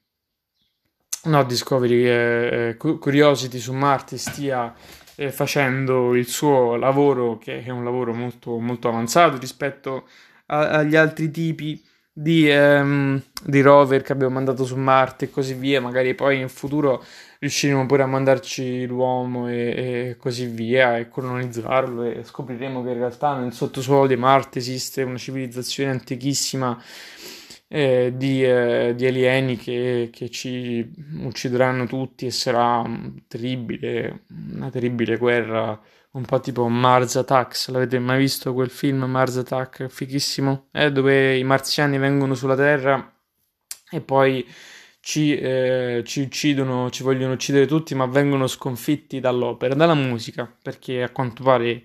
no, 1.26 1.44
Discovery, 1.44 2.06
eh, 2.06 2.76
Curiosity 2.76 3.58
su 3.58 3.72
Marte 3.72 4.16
stia 4.18 4.74
eh, 5.16 5.30
facendo 5.30 6.14
il 6.14 6.26
suo 6.28 6.76
lavoro, 6.76 7.38
che 7.38 7.62
è 7.64 7.70
un 7.70 7.84
lavoro 7.84 8.12
molto, 8.14 8.58
molto 8.58 8.88
avanzato 8.88 9.38
rispetto 9.38 10.08
a, 10.46 10.70
agli 10.70 10.96
altri 10.96 11.30
tipi 11.30 11.82
di, 12.12 12.48
ehm, 12.48 13.20
di, 13.44 13.60
rover 13.60 14.00
che 14.02 14.12
abbiamo 14.12 14.32
mandato 14.32 14.64
su 14.64 14.76
Marte 14.76 15.26
e 15.26 15.30
così 15.30 15.54
via. 15.54 15.80
Magari 15.80 16.14
poi 16.14 16.40
in 16.40 16.48
futuro 16.48 17.04
riusciremo 17.38 17.84
pure 17.86 18.02
a 18.02 18.06
mandarci 18.06 18.86
l'uomo 18.86 19.48
e, 19.48 19.54
e, 19.54 20.16
così 20.18 20.46
via 20.46 20.96
e 20.96 21.08
colonizzarlo 21.08 22.04
e 22.04 22.24
scopriremo 22.24 22.82
che 22.82 22.90
in 22.90 22.98
realtà 22.98 23.36
nel 23.36 23.52
sottosuolo 23.52 24.06
di 24.06 24.16
Marte 24.16 24.58
esiste 24.58 25.02
una 25.02 25.18
civilizzazione 25.18 25.90
antichissima 25.90 26.80
eh, 27.68 28.12
di, 28.16 28.44
eh, 28.44 28.94
di, 28.96 29.06
alieni 29.06 29.56
che, 29.56 30.10
che, 30.12 30.30
ci 30.30 30.88
uccideranno 31.22 31.86
tutti 31.86 32.26
e 32.26 32.30
sarà 32.30 32.84
terribile, 33.26 34.24
una 34.52 34.70
terribile 34.70 35.16
guerra, 35.16 35.80
un 36.12 36.24
po' 36.24 36.40
tipo 36.40 36.68
Mars 36.68 37.16
Attacks. 37.16 37.68
L'avete 37.70 37.98
mai 37.98 38.18
visto 38.18 38.52
quel 38.54 38.70
film 38.70 39.04
Mars 39.04 39.36
Attack? 39.36 39.88
Fighissimo, 39.88 40.68
eh, 40.72 40.92
dove 40.92 41.36
i 41.36 41.44
marziani 41.44 41.98
vengono 41.98 42.34
sulla 42.34 42.56
Terra 42.56 43.12
e 43.90 44.00
poi 44.00 44.46
ci, 45.00 45.36
eh, 45.36 46.02
ci, 46.04 46.22
uccidono, 46.22 46.90
ci 46.90 47.02
vogliono 47.02 47.34
uccidere 47.34 47.66
tutti, 47.66 47.94
ma 47.94 48.06
vengono 48.06 48.46
sconfitti 48.48 49.20
dall'opera, 49.20 49.74
dalla 49.74 49.94
musica, 49.94 50.52
perché 50.62 51.02
a 51.02 51.10
quanto 51.10 51.42
pare 51.44 51.84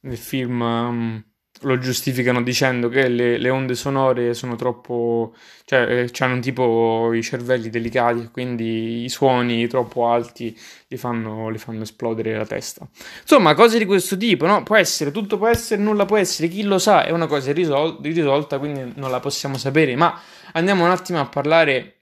nel 0.00 0.16
film 0.18 0.60
um, 0.60 1.24
lo 1.62 1.78
giustificano 1.78 2.42
dicendo 2.42 2.88
che 2.88 3.08
le, 3.08 3.38
le, 3.38 3.50
onde 3.50 3.74
sonore 3.74 4.34
sono 4.34 4.56
troppo, 4.56 5.34
cioè 5.64 6.04
eh, 6.04 6.10
hanno 6.18 6.40
tipo 6.40 7.12
i 7.12 7.22
cervelli 7.22 7.70
delicati, 7.70 8.28
quindi 8.30 9.04
i 9.04 9.08
suoni 9.08 9.66
troppo 9.66 10.08
alti 10.08 10.56
li 10.88 10.96
fanno, 10.96 11.48
li 11.48 11.58
fanno 11.58 11.82
esplodere 11.82 12.36
la 12.36 12.46
testa. 12.46 12.86
Insomma, 13.22 13.54
cose 13.54 13.78
di 13.78 13.84
questo 13.84 14.16
tipo, 14.16 14.46
no? 14.46 14.62
Può 14.62 14.76
essere, 14.76 15.10
tutto 15.10 15.38
può 15.38 15.48
essere, 15.48 15.80
nulla 15.80 16.04
può 16.04 16.16
essere, 16.16 16.48
chi 16.48 16.62
lo 16.62 16.78
sa, 16.78 17.04
è 17.04 17.10
una 17.10 17.26
cosa 17.26 17.50
irrisol- 17.50 17.98
irrisolta, 18.02 18.58
quindi 18.58 18.92
non 18.96 19.10
la 19.10 19.20
possiamo 19.20 19.56
sapere, 19.56 19.96
ma 19.96 20.20
andiamo 20.52 20.84
un 20.84 20.90
attimo 20.90 21.20
a 21.20 21.26
parlare 21.26 21.94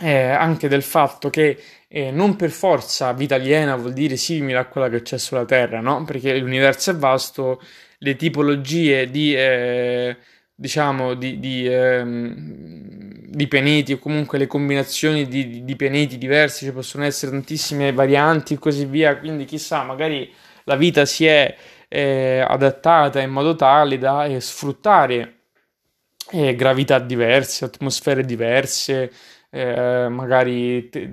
eh, 0.00 0.30
anche 0.30 0.68
del 0.68 0.82
fatto 0.82 1.28
che 1.28 1.60
eh, 1.88 2.10
non 2.10 2.36
per 2.36 2.50
forza 2.50 3.12
vita 3.12 3.34
aliena 3.34 3.76
vuol 3.76 3.92
dire 3.92 4.16
simile 4.16 4.58
a 4.58 4.64
quella 4.64 4.88
che 4.88 5.02
c'è 5.02 5.18
sulla 5.18 5.44
Terra, 5.44 5.80
no? 5.80 6.04
Perché 6.04 6.38
l'universo 6.38 6.90
è 6.90 6.94
vasto 6.94 7.60
le 8.02 8.16
tipologie 8.16 9.08
di, 9.10 9.34
eh, 9.34 10.16
diciamo, 10.54 11.14
di, 11.14 11.38
di, 11.38 11.66
ehm, 11.66 13.26
di, 13.28 13.46
pianeti 13.48 13.92
o 13.92 13.98
comunque 13.98 14.38
le 14.38 14.46
combinazioni 14.46 15.26
di, 15.26 15.64
di, 15.64 15.76
pianeti 15.76 16.18
diversi, 16.18 16.66
ci 16.66 16.72
possono 16.72 17.04
essere 17.04 17.30
tantissime 17.32 17.92
varianti 17.92 18.54
e 18.54 18.58
così 18.58 18.86
via, 18.86 19.16
quindi 19.18 19.44
chissà, 19.44 19.84
magari 19.84 20.30
la 20.64 20.76
vita 20.76 21.04
si 21.04 21.26
è 21.26 21.56
eh, 21.88 22.44
adattata 22.46 23.20
in 23.20 23.30
modo 23.30 23.54
tale 23.54 23.98
da 23.98 24.24
eh, 24.26 24.40
sfruttare 24.40 25.34
eh, 26.32 26.54
gravità 26.56 26.98
diverse, 26.98 27.64
atmosfere 27.64 28.24
diverse, 28.24 29.12
eh, 29.50 30.08
magari 30.08 30.88
te, 30.88 31.10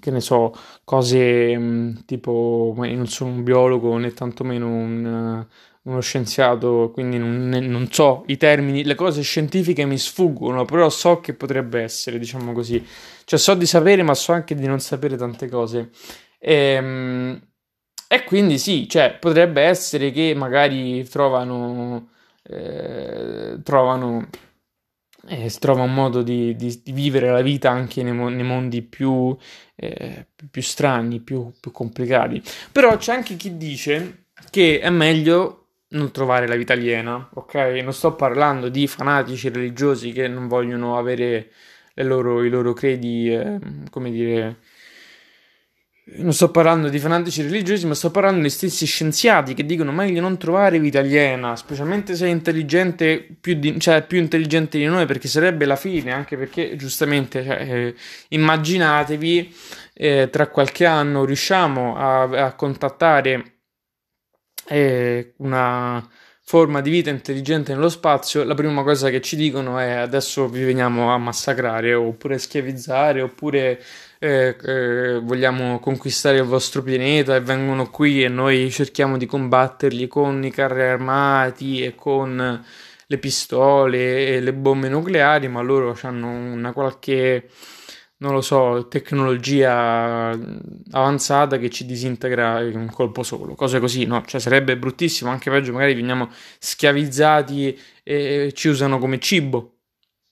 che 0.00 0.10
ne 0.10 0.20
so, 0.20 0.54
cose 0.84 1.56
mm, 1.56 1.96
tipo, 2.06 2.74
non 2.76 3.06
sono 3.06 3.30
un 3.30 3.42
biologo 3.42 3.96
né 3.96 4.12
tantomeno 4.12 4.66
un, 4.66 5.46
uno 5.82 6.00
scienziato, 6.00 6.90
quindi 6.92 7.18
non, 7.18 7.48
non, 7.48 7.88
so 7.90 8.24
i 8.26 8.36
termini, 8.36 8.84
le 8.84 8.94
cose 8.94 9.22
scientifiche 9.22 9.84
mi 9.86 9.98
sfuggono, 9.98 10.64
però 10.64 10.88
so 10.90 11.20
che 11.20 11.34
potrebbe 11.34 11.82
essere, 11.82 12.18
diciamo 12.18 12.52
così. 12.52 12.84
Cioè 13.24 13.38
so 13.38 13.54
di 13.54 13.66
sapere, 13.66 14.02
ma 14.02 14.14
so 14.14 14.32
anche 14.32 14.54
di 14.54 14.66
non 14.66 14.80
sapere 14.80 15.16
tante 15.16 15.48
cose. 15.48 15.90
E, 16.38 16.54
ehm, 16.54 17.40
e 18.10 18.24
quindi 18.24 18.58
sì, 18.58 18.88
cioè, 18.88 19.16
potrebbe 19.20 19.62
essere 19.62 20.10
che 20.12 20.34
magari 20.34 21.06
trovano, 21.08 22.08
eh, 22.42 23.58
trovano 23.62 24.28
e 25.28 25.48
si 25.48 25.58
trova 25.58 25.82
un 25.82 25.94
modo 25.94 26.22
di, 26.22 26.56
di, 26.56 26.80
di, 26.82 26.92
vivere 26.92 27.30
la 27.30 27.42
vita 27.42 27.70
anche 27.70 28.02
nei, 28.02 28.12
nei 28.12 28.44
mondi 28.44 28.82
più, 28.82 29.36
eh, 29.76 30.26
più 30.50 30.62
strani, 30.62 31.20
più, 31.20 31.52
più, 31.60 31.70
complicati. 31.70 32.42
Però 32.72 32.96
c'è 32.96 33.12
anche 33.12 33.36
chi 33.36 33.56
dice 33.56 34.24
che 34.50 34.80
è 34.80 34.90
meglio 34.90 35.66
non 35.90 36.10
trovare 36.10 36.46
la 36.46 36.56
vita 36.56 36.72
aliena, 36.72 37.28
ok? 37.34 37.54
Non 37.82 37.92
sto 37.92 38.14
parlando 38.14 38.68
di 38.68 38.86
fanatici 38.86 39.48
religiosi 39.48 40.12
che 40.12 40.28
non 40.28 40.48
vogliono 40.48 40.98
avere 40.98 41.50
loro, 41.94 42.44
i 42.44 42.48
loro 42.50 42.72
credi, 42.72 43.32
eh, 43.32 43.58
come 43.90 44.10
dire, 44.10 44.56
non 46.16 46.32
sto 46.32 46.50
parlando 46.50 46.88
di 46.88 46.98
fanatici 46.98 47.42
religiosi, 47.42 47.86
ma 47.86 47.94
sto 47.94 48.10
parlando 48.10 48.40
degli 48.40 48.50
stessi 48.50 48.86
scienziati 48.86 49.54
che 49.54 49.66
dicono 49.66 49.92
meglio 49.92 50.20
non 50.20 50.38
trovare 50.38 50.78
vita 50.78 51.00
aliena, 51.00 51.54
specialmente 51.56 52.14
se 52.16 52.26
è 52.26 52.30
intelligente, 52.30 53.26
più, 53.40 53.54
di, 53.54 53.78
cioè, 53.78 54.02
più 54.02 54.18
intelligente 54.18 54.78
di 54.78 54.86
noi, 54.86 55.06
perché 55.06 55.28
sarebbe 55.28 55.66
la 55.66 55.76
fine, 55.76 56.12
anche 56.12 56.36
perché 56.36 56.76
giustamente 56.76 57.44
cioè, 57.44 57.60
eh, 57.60 57.94
immaginatevi 58.28 59.54
eh, 59.94 60.28
tra 60.30 60.48
qualche 60.48 60.86
anno 60.86 61.24
riusciamo 61.24 61.96
a, 61.96 62.22
a 62.22 62.52
contattare 62.54 63.58
eh, 64.68 65.34
una 65.38 66.06
forma 66.48 66.80
di 66.80 66.88
vita 66.88 67.10
intelligente 67.10 67.74
nello 67.74 67.90
spazio, 67.90 68.42
la 68.42 68.54
prima 68.54 68.82
cosa 68.82 69.10
che 69.10 69.20
ci 69.20 69.36
dicono 69.36 69.78
è 69.78 69.90
adesso 69.90 70.48
vi 70.48 70.64
veniamo 70.64 71.12
a 71.12 71.18
massacrare 71.18 71.92
oppure 71.92 72.38
schiavizzare 72.38 73.20
oppure 73.20 73.78
eh, 74.20 75.20
vogliamo 75.22 75.78
conquistare 75.78 76.38
il 76.38 76.44
vostro 76.44 76.82
pianeta 76.82 77.36
e 77.36 77.40
vengono 77.40 77.88
qui 77.90 78.24
e 78.24 78.28
noi 78.28 78.70
cerchiamo 78.70 79.16
di 79.16 79.26
combatterli 79.26 80.08
con 80.08 80.44
i 80.44 80.50
carri 80.50 80.82
armati 80.82 81.82
e 81.82 81.94
con 81.94 82.64
le 83.10 83.18
pistole 83.18 84.26
e 84.26 84.40
le 84.40 84.52
bombe 84.52 84.88
nucleari, 84.88 85.48
ma 85.48 85.60
loro 85.62 85.96
hanno 86.02 86.28
una 86.28 86.72
qualche, 86.72 87.48
non 88.18 88.32
lo 88.34 88.40
so, 88.42 88.86
tecnologia 88.88 90.30
avanzata 90.90 91.58
che 91.58 91.70
ci 91.70 91.86
disintegra 91.86 92.62
in 92.62 92.76
un 92.76 92.90
colpo 92.90 93.22
solo, 93.22 93.54
cose 93.54 93.80
così, 93.80 94.04
no? 94.04 94.22
Cioè 94.26 94.40
sarebbe 94.40 94.76
bruttissimo, 94.76 95.30
anche 95.30 95.50
peggio 95.50 95.72
magari 95.72 95.94
veniamo 95.94 96.28
schiavizzati 96.58 97.78
e 98.02 98.52
ci 98.54 98.68
usano 98.68 98.98
come 98.98 99.18
cibo. 99.18 99.74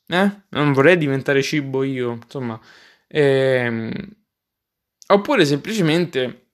Eh? 0.09 0.31
Non 0.51 0.73
vorrei 0.73 0.99
diventare 0.99 1.43
cibo 1.43 1.83
io, 1.83 2.19
insomma 2.23 2.61
Ehm, 3.09 3.93
oppure 5.09 5.45
semplicemente, 5.45 6.49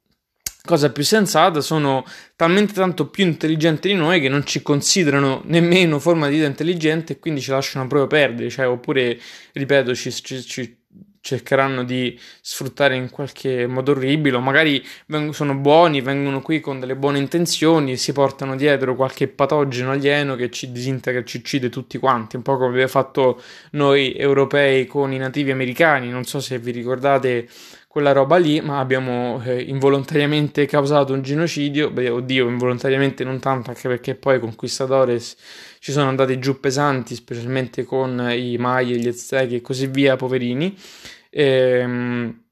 cosa 0.65 0.93
più 0.93 1.03
sensata, 1.03 1.61
sono 1.61 2.05
talmente 2.37 2.73
tanto 2.73 3.09
più 3.09 3.25
intelligenti 3.25 3.88
di 3.88 3.95
noi 3.95 4.21
che 4.21 4.29
non 4.29 4.45
ci 4.47 4.62
considerano 4.62 5.43
nemmeno 5.47 5.99
forma 5.99 6.29
di 6.29 6.35
vita 6.35 6.47
intelligente 6.47 7.15
e 7.15 7.19
quindi 7.19 7.41
ci 7.41 7.51
lasciano 7.51 7.87
proprio 7.87 8.07
perdere. 8.09 8.51
Cioè, 8.51 8.67
oppure, 8.67 9.19
ripeto, 9.53 9.95
ci, 9.95 10.12
ci, 10.12 10.43
ci 10.43 10.82
cercheranno 11.23 11.85
di 11.85 12.19
sfruttare 12.41 12.97
in 12.97 13.09
qualche 13.09 13.67
modo 13.67 13.93
orribile, 13.93 14.37
o 14.37 14.41
magari 14.41 14.85
sono 15.31 15.55
buoni, 15.55 16.01
vengono 16.01 16.43
qui 16.43 16.61
con 16.61 16.81
delle 16.81 16.97
buone 16.97 17.19
intenzioni, 17.19 17.97
si 17.97 18.13
portano 18.13 18.57
dietro 18.57 18.97
qualche 18.97 19.29
patogeno 19.29 19.93
alieno 19.93 20.35
che 20.35 20.51
ci 20.51 20.73
disintegra, 20.73 21.23
ci 21.25 21.39
uccide 21.39 21.71
tutti 21.71 21.97
quanti, 21.97 22.37
un 22.37 22.43
po' 22.43 22.57
come 22.57 22.71
abbiamo 22.71 22.89
fatto 22.89 23.41
noi 23.71 24.15
europei 24.15 24.87
con 24.87 25.13
i 25.13 25.17
nativi 25.17 25.53
americani, 25.53 26.11
non 26.11 26.25
so 26.25 26.41
se 26.41 26.59
vi 26.59 26.73
ricordate 26.73 27.49
quella 27.93 28.13
roba 28.13 28.39
lì, 28.39 28.59
ma 28.63 28.79
abbiamo 28.79 29.43
eh, 29.45 29.61
involontariamente 29.61 30.65
causato 30.65 31.13
un 31.13 31.21
genocidio, 31.21 31.91
beh, 31.91 32.09
oddio, 32.09 32.49
involontariamente 32.49 33.23
non 33.23 33.39
tanto, 33.39 33.69
anche 33.69 33.87
perché 33.87 34.15
poi 34.15 34.37
i 34.37 34.41
conquistadores 34.41 35.37
ci 35.79 35.93
sono 35.93 36.09
andati 36.09 36.39
giù 36.39 36.59
pesanti, 36.59 37.15
specialmente 37.15 37.85
con 37.85 38.33
i 38.35 38.57
Mai, 38.57 38.99
gli 38.99 39.09
Aztechi 39.09 39.57
e 39.57 39.61
così 39.61 39.89
via, 39.89 40.17
poverini, 40.17 40.75
e, 41.35 41.45
ehm, 41.81 42.45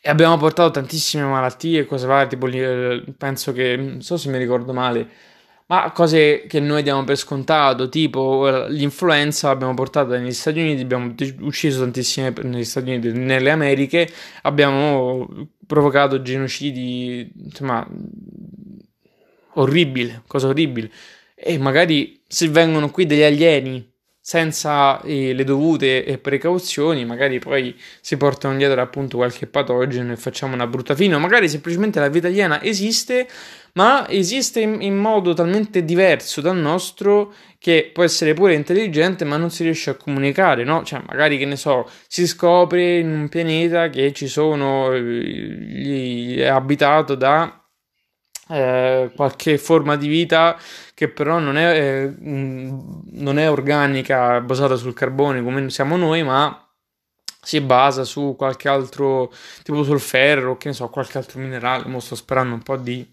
e 0.00 0.10
abbiamo 0.10 0.36
portato 0.36 0.70
tantissime 0.72 1.24
malattie, 1.24 1.86
cose 1.86 2.06
varie, 2.06 2.28
tipo, 2.28 2.46
eh, 2.48 3.02
penso 3.16 3.52
che, 3.52 3.76
non 3.76 4.02
so 4.02 4.16
se 4.16 4.28
mi 4.30 4.38
ricordo 4.38 4.72
male, 4.72 5.08
ma 5.66 5.90
cose 5.92 6.44
che 6.46 6.60
noi 6.60 6.82
diamo 6.82 7.04
per 7.04 7.16
scontato, 7.16 7.88
tipo 7.88 8.48
eh, 8.66 8.70
l'influenza 8.70 9.48
l'abbiamo 9.48 9.74
portata 9.74 10.18
negli 10.18 10.32
Stati 10.32 10.60
Uniti, 10.60 10.82
abbiamo 10.82 11.14
ucciso 11.40 11.80
tantissime 11.80 12.32
negli 12.42 12.64
Stati 12.64 12.90
Uniti, 12.90 13.12
nelle 13.12 13.50
Americhe, 13.50 14.08
abbiamo 14.42 15.28
provocato 15.66 16.22
genocidi, 16.22 17.32
insomma, 17.44 17.86
orribile, 19.54 20.22
cosa 20.26 20.48
orribile. 20.48 20.90
E 21.34 21.58
magari 21.58 22.22
se 22.26 22.48
vengono 22.48 22.90
qui 22.90 23.06
degli 23.06 23.22
alieni 23.22 23.96
senza 24.28 25.00
eh, 25.04 25.32
le 25.32 25.42
dovute 25.42 26.18
precauzioni, 26.20 27.06
magari 27.06 27.38
poi 27.38 27.74
si 28.02 28.18
portano 28.18 28.58
dietro 28.58 28.78
appunto 28.82 29.16
qualche 29.16 29.46
patogeno 29.46 30.12
e 30.12 30.16
facciamo 30.16 30.52
una 30.52 30.66
brutta 30.66 30.94
fine, 30.94 31.14
o 31.14 31.18
magari 31.18 31.48
semplicemente 31.48 31.98
la 31.98 32.10
vita 32.10 32.26
aliena 32.26 32.62
esiste, 32.62 33.26
ma 33.72 34.06
esiste 34.06 34.60
in, 34.60 34.82
in, 34.82 34.98
modo 34.98 35.32
talmente 35.32 35.82
diverso 35.82 36.42
dal 36.42 36.58
nostro 36.58 37.32
che 37.58 37.90
può 37.90 38.02
essere 38.04 38.34
pure 38.34 38.52
intelligente, 38.52 39.24
ma 39.24 39.38
non 39.38 39.50
si 39.50 39.62
riesce 39.62 39.88
a 39.88 39.94
comunicare, 39.94 40.62
no? 40.62 40.84
Cioè, 40.84 41.00
magari 41.06 41.38
che 41.38 41.46
ne 41.46 41.56
so, 41.56 41.88
si 42.06 42.26
scopre 42.26 42.98
in 42.98 43.10
un 43.10 43.28
pianeta 43.30 43.88
che 43.88 44.12
ci 44.12 44.28
sono, 44.28 44.94
gli, 44.94 46.36
è 46.36 46.48
abitato 46.48 47.14
da 47.14 47.57
eh, 48.48 49.10
qualche 49.14 49.58
forma 49.58 49.96
di 49.96 50.08
vita 50.08 50.58
che 50.94 51.08
però 51.08 51.38
non 51.38 51.56
è, 51.56 51.74
eh, 51.74 52.14
non 52.18 53.38
è 53.38 53.50
organica, 53.50 54.40
basata 54.40 54.76
sul 54.76 54.94
carbone 54.94 55.42
come 55.42 55.70
siamo 55.70 55.96
noi, 55.96 56.22
ma 56.22 56.68
si 57.40 57.60
basa 57.60 58.04
su 58.04 58.34
qualche 58.36 58.68
altro, 58.68 59.32
tipo 59.62 59.82
sul 59.82 60.00
ferro, 60.00 60.56
che 60.56 60.68
ne 60.68 60.74
so, 60.74 60.88
qualche 60.88 61.18
altro 61.18 61.40
minerale. 61.40 61.86
Mo 61.86 62.00
sto 62.00 62.14
sperando 62.14 62.54
un 62.54 62.62
po' 62.62 62.76
di, 62.76 63.06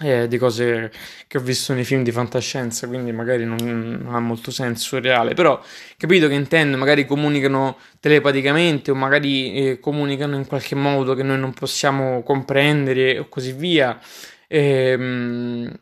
eh, 0.00 0.28
di 0.28 0.38
cose 0.38 0.92
che 1.26 1.38
ho 1.38 1.40
visto 1.40 1.72
nei 1.74 1.84
film 1.84 2.02
di 2.02 2.12
fantascienza, 2.12 2.86
quindi 2.86 3.12
magari 3.12 3.44
non, 3.44 3.56
non, 3.58 4.14
ha 4.14 4.20
molto 4.20 4.50
senso 4.50 5.00
reale, 5.00 5.34
però 5.34 5.60
capito 5.96 6.28
che 6.28 6.34
intendo, 6.34 6.76
magari 6.76 7.06
comunicano 7.06 7.76
telepaticamente 7.98 8.90
o 8.90 8.94
magari 8.94 9.54
eh, 9.54 9.80
comunicano 9.80 10.36
in 10.36 10.46
qualche 10.46 10.74
modo 10.74 11.14
che 11.14 11.22
noi 11.22 11.38
non 11.38 11.52
possiamo 11.52 12.22
comprendere 12.22 13.18
o 13.18 13.28
così 13.28 13.52
via. 13.52 13.98
Ehm, 14.52 15.72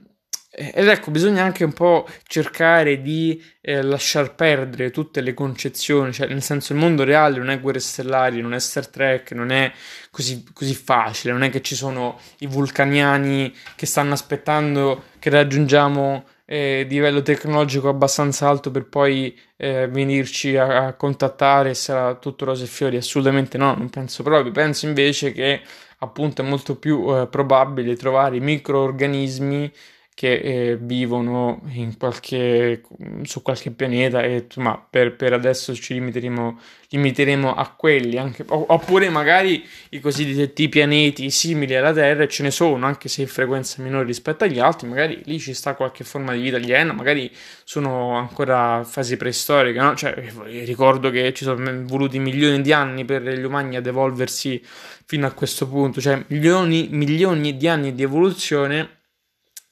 ed 0.51 0.89
ecco, 0.89 1.11
bisogna 1.11 1.43
anche 1.45 1.65
un 1.65 1.73
po' 1.73 2.07
cercare 2.27 3.01
di 3.01 3.43
eh, 3.63 3.81
lasciar 3.83 4.35
perdere 4.35 4.91
tutte 4.91 5.21
le 5.23 5.33
concezioni, 5.33 6.13
cioè 6.13 6.27
nel 6.29 6.43
senso 6.43 6.73
il 6.73 6.79
mondo 6.79 7.05
reale 7.05 7.39
non 7.39 7.49
è 7.49 7.61
guerre 7.61 7.79
stellari, 7.79 8.43
non 8.43 8.53
è 8.53 8.59
Star 8.59 8.89
Trek, 8.89 9.33
non 9.33 9.51
è 9.51 9.73
così, 10.11 10.45
così 10.53 10.75
facile, 10.75 11.33
non 11.33 11.45
è 11.45 11.51
che 11.51 11.63
ci 11.63 11.75
sono 11.77 12.19
i 12.41 12.47
vulcaniani 12.47 13.55
che 13.77 13.87
stanno 13.87 14.13
aspettando 14.13 15.05
che 15.19 15.31
raggiungiamo 15.31 16.25
eh, 16.45 16.85
livello 16.89 17.23
tecnologico 17.23 17.89
abbastanza 17.89 18.49
alto 18.49 18.71
per 18.71 18.89
poi 18.89 19.39
eh, 19.61 19.89
venirci 19.89 20.57
a, 20.57 20.87
a, 20.87 20.93
contattare 20.95 21.75
sarà 21.75 22.15
tutto 22.15 22.45
rose 22.45 22.65
e 22.65 22.69
fiori. 22.69 22.97
Assolutamente 22.97 23.59
no, 23.59 23.75
non 23.75 23.91
penso 23.91 24.23
proprio. 24.23 24.53
Penso 24.53 24.87
invece 24.87 25.33
che 25.33 25.61
appunto 25.99 26.43
è 26.43 26.45
molto 26.45 26.77
più 26.77 27.05
eh, 27.15 27.27
probabile 27.27 27.97
trovare 27.97 28.39
microorganismi 28.39 29.73
che 30.19 30.33
eh, 30.33 30.77
vivono 30.81 31.63
qualche, 31.97 32.83
su 33.23 33.41
qualche 33.41 33.71
pianeta 33.71 34.21
e 34.21 34.47
insomma 34.47 34.77
per, 34.91 35.15
per 35.15 35.33
adesso 35.33 35.73
ci 35.77 35.95
limiteremo, 35.95 36.59
limiteremo 36.89 37.55
a 37.55 37.69
quelli 37.69 38.17
anche, 38.17 38.45
oppure 38.49 39.11
magari 39.11 39.65
i 39.91 40.01
cosiddetti 40.01 40.69
pianeti 40.69 41.31
simili 41.31 41.77
alla 41.77 41.93
Terra 41.93 42.27
ce 42.27 42.43
ne 42.43 42.51
sono 42.51 42.85
anche 42.85 43.09
se 43.09 43.21
in 43.21 43.29
frequenza 43.29 43.81
minore 43.81 44.07
rispetto 44.07 44.43
agli 44.43 44.59
altri 44.59 44.89
magari 44.89 45.21
lì 45.23 45.39
ci 45.39 45.55
sta 45.55 45.75
qualche 45.75 46.03
forma 46.03 46.33
di 46.33 46.41
vita 46.41 46.57
aliena 46.57 46.93
magari 46.93 47.31
sono 47.63 48.17
ancora 48.17 48.83
fasi 48.83 49.17
preistoriche 49.17 49.79
no? 49.79 49.95
cioè, 49.95 50.21
ricordo 50.65 51.11
che 51.11 51.33
ci 51.33 51.45
sono 51.45 51.85
voluti 51.85 52.19
milioni 52.19 52.61
di 52.61 52.73
anni 52.73 53.05
per 53.05 53.23
gli 53.23 53.45
umani 53.45 53.77
ad 53.77 53.87
evolversi 53.87 54.61
fino 55.05 55.29
a 55.29 55.31
questo 55.31 55.69
punto 55.69 56.01
cioè 56.01 56.25
milioni, 56.27 56.89
milioni 56.91 57.57
di 57.57 57.69
anni 57.69 57.95
di 57.95 58.03
evoluzione 58.03 58.97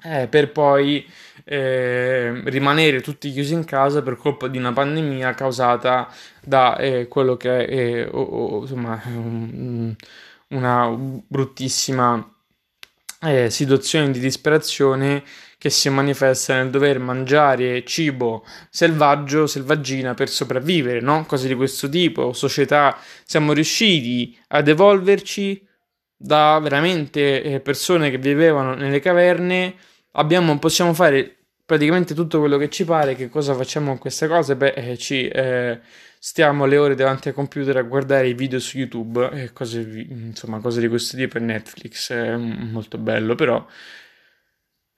eh, 0.02 0.28
per 0.28 0.52
poi 0.52 1.06
eh, 1.44 2.42
rimanere 2.44 3.00
tutti 3.00 3.32
chiusi 3.32 3.54
in 3.54 3.64
casa 3.64 4.02
per 4.02 4.16
colpa 4.16 4.48
di 4.48 4.58
una 4.58 4.72
pandemia 4.72 5.34
causata 5.34 6.08
da 6.42 6.76
eh, 6.76 7.08
quello 7.08 7.36
che 7.36 7.66
è 7.66 7.72
eh, 7.72 8.08
o, 8.10 8.22
o, 8.22 8.60
insomma, 8.62 9.00
um, 9.06 9.94
una 10.48 10.88
bruttissima 10.88 12.30
eh, 13.22 13.50
situazione 13.50 14.10
di 14.10 14.20
disperazione 14.20 15.24
che 15.58 15.70
si 15.70 15.88
manifesta 15.88 16.54
nel 16.54 16.70
dover 16.70 16.98
mangiare 16.98 17.84
cibo 17.84 18.44
selvaggio, 18.70 19.46
selvaggina 19.46 20.14
per 20.14 20.28
sopravvivere, 20.28 21.00
no? 21.00 21.24
Cose 21.26 21.48
di 21.48 21.54
questo 21.54 21.88
tipo, 21.88 22.32
società, 22.32 22.98
siamo 23.24 23.52
riusciti 23.52 24.38
ad 24.48 24.68
evolverci 24.68 25.65
da 26.16 26.58
veramente 26.60 27.42
eh, 27.42 27.60
persone 27.60 28.10
che 28.10 28.18
vivevano 28.18 28.74
nelle 28.74 29.00
caverne 29.00 29.74
abbiamo, 30.12 30.58
possiamo 30.58 30.94
fare 30.94 31.36
praticamente 31.64 32.14
tutto 32.14 32.38
quello 32.38 32.56
che 32.56 32.70
ci 32.70 32.84
pare. 32.84 33.14
Che 33.14 33.28
cosa 33.28 33.54
facciamo 33.54 33.88
con 33.88 33.98
queste 33.98 34.28
cose? 34.28 34.56
Beh, 34.56 34.72
eh, 34.74 34.96
ci 34.96 35.28
eh, 35.28 35.80
stiamo 36.18 36.64
le 36.64 36.76
ore 36.78 36.94
davanti 36.94 37.28
al 37.28 37.34
computer 37.34 37.76
a 37.76 37.82
guardare 37.82 38.28
i 38.28 38.34
video 38.34 38.58
su 38.58 38.78
YouTube 38.78 39.30
e 39.32 39.52
cose, 39.52 39.80
insomma, 39.80 40.60
cose 40.60 40.80
di 40.80 40.88
questo 40.88 41.16
tipo. 41.16 41.36
E 41.36 41.40
Netflix 41.40 42.12
è 42.12 42.36
molto 42.36 42.98
bello, 42.98 43.34
però. 43.34 43.64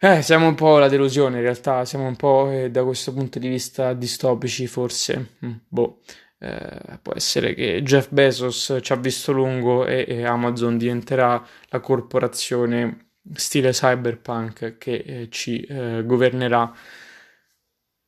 Eh, 0.00 0.22
siamo 0.22 0.46
un 0.46 0.54
po' 0.54 0.78
la 0.78 0.88
delusione 0.88 1.38
in 1.38 1.42
realtà, 1.42 1.84
siamo 1.84 2.06
un 2.06 2.14
po' 2.14 2.48
eh, 2.52 2.70
da 2.70 2.84
questo 2.84 3.12
punto 3.12 3.40
di 3.40 3.48
vista 3.48 3.94
distopici 3.94 4.68
forse. 4.68 5.34
Mm, 5.44 5.52
boh. 5.66 6.02
Eh, 6.40 6.98
può 7.02 7.14
essere 7.14 7.52
che 7.54 7.82
Jeff 7.82 8.10
Bezos 8.10 8.78
ci 8.80 8.92
ha 8.92 8.96
visto 8.96 9.32
lungo 9.32 9.86
e, 9.86 10.04
e 10.06 10.24
Amazon 10.24 10.78
diventerà 10.78 11.44
la 11.68 11.80
corporazione 11.80 13.08
stile 13.34 13.72
cyberpunk 13.72 14.78
che 14.78 14.94
eh, 14.94 15.28
ci 15.30 15.60
eh, 15.62 16.02
governerà. 16.04 16.72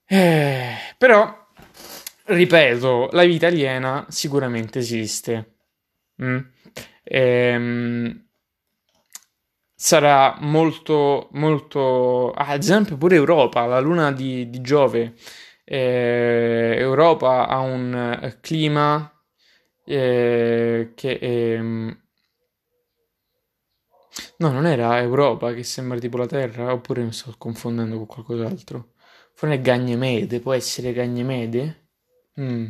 Eh, 0.06 0.74
però, 0.98 1.48
ripeto, 2.24 3.10
la 3.12 3.24
vita 3.24 3.46
aliena 3.48 4.06
sicuramente 4.08 4.78
esiste. 4.78 5.56
Mm? 6.22 6.38
Ehm, 7.04 8.26
sarà 9.74 10.36
molto, 10.40 11.28
molto... 11.32 12.32
Ah, 12.32 12.48
ad 12.48 12.60
esempio 12.62 12.96
pure 12.96 13.16
Europa, 13.16 13.64
la 13.66 13.80
luna 13.80 14.12
di, 14.12 14.50
di 14.50 14.60
Giove. 14.60 15.14
Eh, 15.72 16.74
Europa 16.78 17.46
ha 17.46 17.60
un 17.60 18.18
eh, 18.22 18.38
clima 18.40 19.08
eh, 19.84 20.90
che... 20.96 21.18
Ehm, 21.20 21.96
No, 24.38 24.50
non 24.50 24.66
era 24.66 24.98
Europa 25.00 25.52
che 25.52 25.62
sembra 25.62 25.98
tipo 25.98 26.16
la 26.16 26.26
Terra, 26.26 26.72
oppure 26.72 27.02
mi 27.04 27.12
sto 27.12 27.32
confondendo 27.38 27.96
con 27.96 28.06
qualcos'altro. 28.06 28.94
Forse 29.32 29.54
è 29.54 29.60
Ganyemede, 29.60 30.40
può 30.40 30.52
essere 30.52 30.92
Ganyemede? 30.92 31.88
Mm. 32.40 32.68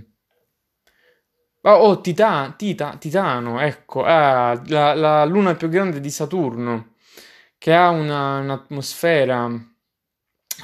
Oh, 1.62 1.70
oh 1.70 2.00
Tita, 2.02 2.54
Tita, 2.56 2.96
Titano, 2.98 3.60
ecco, 3.60 4.02
ah, 4.04 4.60
la, 4.66 4.94
la, 4.94 5.24
luna 5.24 5.54
più 5.54 5.70
grande 5.70 6.00
di 6.00 6.10
Saturno, 6.10 6.96
che 7.56 7.72
ha 7.72 7.88
una, 7.88 8.40
un'atmosfera 8.40 9.50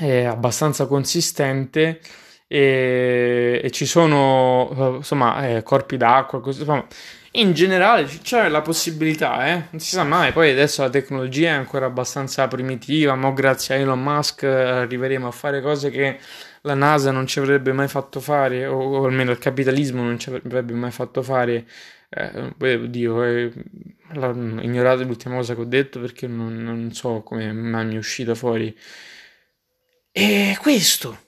eh, 0.01 0.25
abbastanza 0.25 0.87
consistente 0.87 2.01
e, 2.48 3.61
e, 3.62 3.70
ci 3.70 3.87
sono, 3.87 4.94
insomma, 4.96 5.48
eh, 5.48 5.62
corpi 5.62 5.96
d'acqua, 5.96 6.40
così, 6.40 6.61
insomma, 6.61 6.87
in 7.32 7.52
generale 7.52 8.04
c'è 8.22 8.48
la 8.48 8.62
possibilità, 8.62 9.46
eh? 9.46 9.64
non 9.70 9.80
si 9.80 9.90
sa 9.90 10.04
mai, 10.04 10.32
poi 10.32 10.50
adesso 10.50 10.82
la 10.82 10.90
tecnologia 10.90 11.48
è 11.50 11.52
ancora 11.52 11.87
abbastanza 11.87 12.46
primitiva, 12.48 13.14
ma 13.14 13.30
grazie 13.32 13.74
a 13.74 13.78
Elon 13.78 14.02
Musk 14.02 14.42
eh, 14.44 14.46
arriveremo 14.46 15.26
a 15.26 15.30
fare 15.30 15.61
cose 15.61 15.90
che 15.90 16.18
la 16.62 16.74
NASA 16.74 17.11
non 17.11 17.26
ci 17.26 17.38
avrebbe 17.38 17.72
mai 17.72 17.88
fatto 17.88 18.20
fare, 18.20 18.66
o, 18.66 18.78
o 18.78 19.04
almeno 19.04 19.30
il 19.32 19.38
capitalismo 19.38 20.02
non 20.02 20.18
ci 20.18 20.30
avrebbe 20.30 20.72
mai 20.72 20.90
fatto 20.90 21.22
fare. 21.22 21.66
Eh, 22.09 22.54
oddio, 22.59 23.24
eh, 23.24 23.52
ignorate 24.14 25.04
l'ultima 25.04 25.37
cosa 25.37 25.54
che 25.54 25.61
ho 25.61 25.64
detto 25.64 26.00
perché 26.00 26.26
non, 26.26 26.62
non 26.62 26.92
so 26.92 27.22
come 27.22 27.52
mai 27.52 27.85
mi 27.87 27.94
è 27.94 27.98
uscita 27.98 28.35
fuori. 28.35 28.74
E 30.12 30.56
questo, 30.61 31.25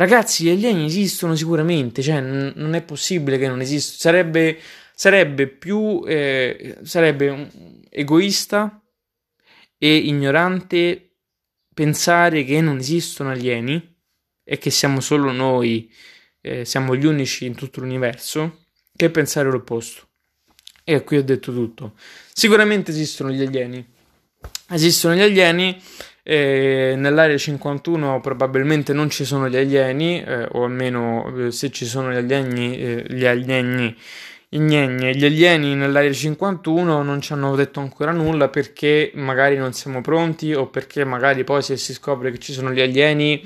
ragazzi, 0.00 0.44
gli 0.44 0.48
alieni 0.48 0.86
esistono 0.86 1.36
sicuramente, 1.36 2.00
cioè 2.02 2.20
n- 2.20 2.52
non 2.56 2.74
è 2.74 2.82
possibile 2.82 3.36
che 3.38 3.48
non 3.48 3.60
esistano, 3.60 3.98
sarebbe 3.98 4.58
sarebbe 4.94 5.46
più 5.46 6.02
eh, 6.06 6.78
sarebbe 6.82 7.50
egoista 7.88 8.82
e 9.78 9.96
ignorante 9.96 11.16
pensare 11.72 12.44
che 12.44 12.60
non 12.60 12.78
esistono 12.78 13.30
alieni 13.30 13.96
e 14.44 14.58
che 14.58 14.70
siamo 14.70 15.00
solo 15.00 15.32
noi, 15.32 15.90
eh, 16.40 16.64
siamo 16.64 16.96
gli 16.96 17.06
unici 17.06 17.46
in 17.46 17.54
tutto 17.54 17.80
l'universo, 17.80 18.64
che 18.96 19.10
pensare 19.10 19.50
l'opposto. 19.50 20.08
E 20.84 21.02
qui 21.04 21.18
ho 21.18 21.24
detto 21.24 21.52
tutto. 21.52 21.94
Sicuramente 22.32 22.90
esistono 22.90 23.30
gli 23.30 23.40
alieni. 23.40 23.86
Esistono 24.68 25.14
gli 25.14 25.20
alieni. 25.20 25.80
Eh, 26.32 26.94
nell'area 26.96 27.36
51 27.36 28.20
probabilmente 28.20 28.92
non 28.92 29.10
ci 29.10 29.24
sono 29.24 29.48
gli 29.48 29.56
alieni, 29.56 30.22
eh, 30.22 30.46
o 30.52 30.62
almeno 30.62 31.46
eh, 31.46 31.50
se 31.50 31.72
ci 31.72 31.84
sono 31.86 32.12
gli 32.12 32.16
alieni, 32.16 32.78
eh, 32.78 33.04
gli 33.08 33.26
alieni 33.26 33.96
gli 34.52 35.24
alieni 35.24 35.76
nell'area 35.76 36.12
51 36.12 37.02
non 37.02 37.20
ci 37.20 37.32
hanno 37.32 37.54
detto 37.54 37.78
ancora 37.78 38.10
nulla 38.10 38.48
perché 38.48 39.12
magari 39.14 39.56
non 39.56 39.72
siamo 39.72 40.00
pronti 40.00 40.52
o 40.52 40.66
perché 40.66 41.04
magari 41.04 41.44
poi 41.44 41.62
se 41.62 41.76
si 41.76 41.92
scopre 41.92 42.32
che 42.32 42.38
ci 42.38 42.52
sono 42.52 42.72
gli 42.72 42.80
alieni 42.80 43.40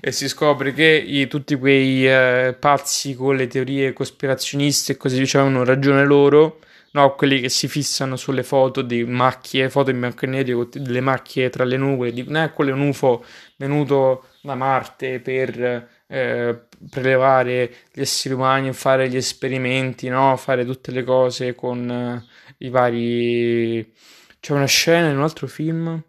e 0.00 0.12
si 0.12 0.26
scopre 0.26 0.72
che 0.72 0.86
i, 0.86 1.28
tutti 1.28 1.54
quei 1.56 2.06
eh, 2.06 2.56
pazzi 2.58 3.14
con 3.14 3.36
le 3.36 3.46
teorie 3.46 3.92
cospirazioniste 3.92 4.92
e 4.92 4.96
così 4.96 5.22
via 5.22 5.42
hanno 5.42 5.64
ragione 5.64 6.04
loro, 6.04 6.60
no? 6.92 7.14
Quelli 7.14 7.40
che 7.40 7.48
si 7.48 7.68
fissano 7.68 8.16
sulle 8.16 8.42
foto 8.42 8.82
di 8.82 9.04
macchie, 9.04 9.70
foto 9.70 9.90
in 9.90 10.00
bianco 10.00 10.24
e 10.24 10.28
nero, 10.28 10.68
delle 10.70 11.00
macchie 11.00 11.50
tra 11.50 11.64
le 11.64 11.76
nuvole, 11.76 12.12
dicono, 12.12 12.44
eh, 12.44 12.52
quello 12.52 12.70
è 12.70 12.74
un 12.74 12.88
UFO 12.88 13.24
venuto 13.56 14.26
da 14.42 14.54
Marte 14.54 15.20
per 15.20 15.88
eh, 16.06 16.66
prelevare 16.90 17.74
gli 17.92 18.00
esseri 18.00 18.34
umani, 18.34 18.72
fare 18.72 19.08
gli 19.08 19.16
esperimenti, 19.16 20.08
no? 20.08 20.36
Fare 20.36 20.64
tutte 20.64 20.90
le 20.90 21.04
cose 21.04 21.54
con 21.54 21.90
eh, 21.90 22.24
i 22.58 22.68
vari... 22.68 23.92
C'è 24.40 24.52
una 24.52 24.66
scena 24.66 25.08
in 25.08 25.16
un 25.16 25.22
altro 25.22 25.46
film 25.48 26.02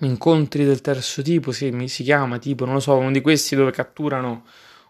incontri 0.00 0.64
del 0.64 0.80
terzo 0.80 1.22
tipo, 1.22 1.50
sì, 1.52 1.70
mi 1.70 1.88
si 1.88 2.02
chiama 2.02 2.38
tipo, 2.38 2.64
non 2.64 2.74
lo 2.74 2.80
so, 2.80 2.96
uno 2.96 3.10
di 3.10 3.20
questi 3.20 3.56
dove 3.56 3.70
catturano 3.72 4.44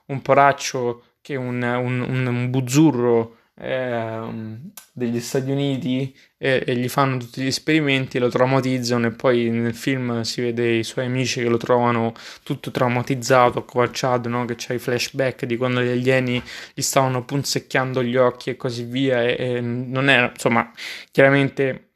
un 0.06 0.22
poraccio 0.22 1.04
che 1.20 1.34
è 1.34 1.36
un, 1.36 1.62
un, 1.62 2.00
un, 2.00 2.26
un 2.26 2.50
buzzurro 2.50 3.37
eh, 3.60 4.58
degli 4.92 5.20
Stati 5.20 5.50
Uniti 5.50 6.14
e, 6.36 6.62
e, 6.64 6.76
gli 6.76 6.88
fanno 6.88 7.16
tutti 7.18 7.42
gli 7.42 7.46
esperimenti, 7.46 8.18
lo 8.18 8.28
traumatizzano 8.28 9.06
e 9.06 9.10
poi 9.10 9.50
nel 9.50 9.74
film 9.74 10.20
si 10.22 10.40
vede 10.40 10.76
i 10.76 10.84
suoi 10.84 11.06
amici 11.06 11.42
che 11.42 11.48
lo 11.48 11.56
trovano 11.56 12.14
tutto 12.42 12.70
traumatizzato, 12.70 13.58
accovalciato, 13.60 14.28
no? 14.28 14.44
che 14.44 14.54
c'è 14.54 14.74
i 14.74 14.78
flashback 14.78 15.44
di 15.44 15.56
quando 15.56 15.82
gli 15.82 15.88
alieni 15.88 16.42
gli 16.72 16.82
stavano 16.82 17.24
punzecchiando 17.24 18.02
gli 18.02 18.16
occhi 18.16 18.50
e 18.50 18.56
così 18.56 18.84
via 18.84 19.22
e, 19.22 19.36
e 19.38 19.60
non 19.60 20.08
era, 20.08 20.30
insomma, 20.30 20.70
chiaramente 21.10 21.87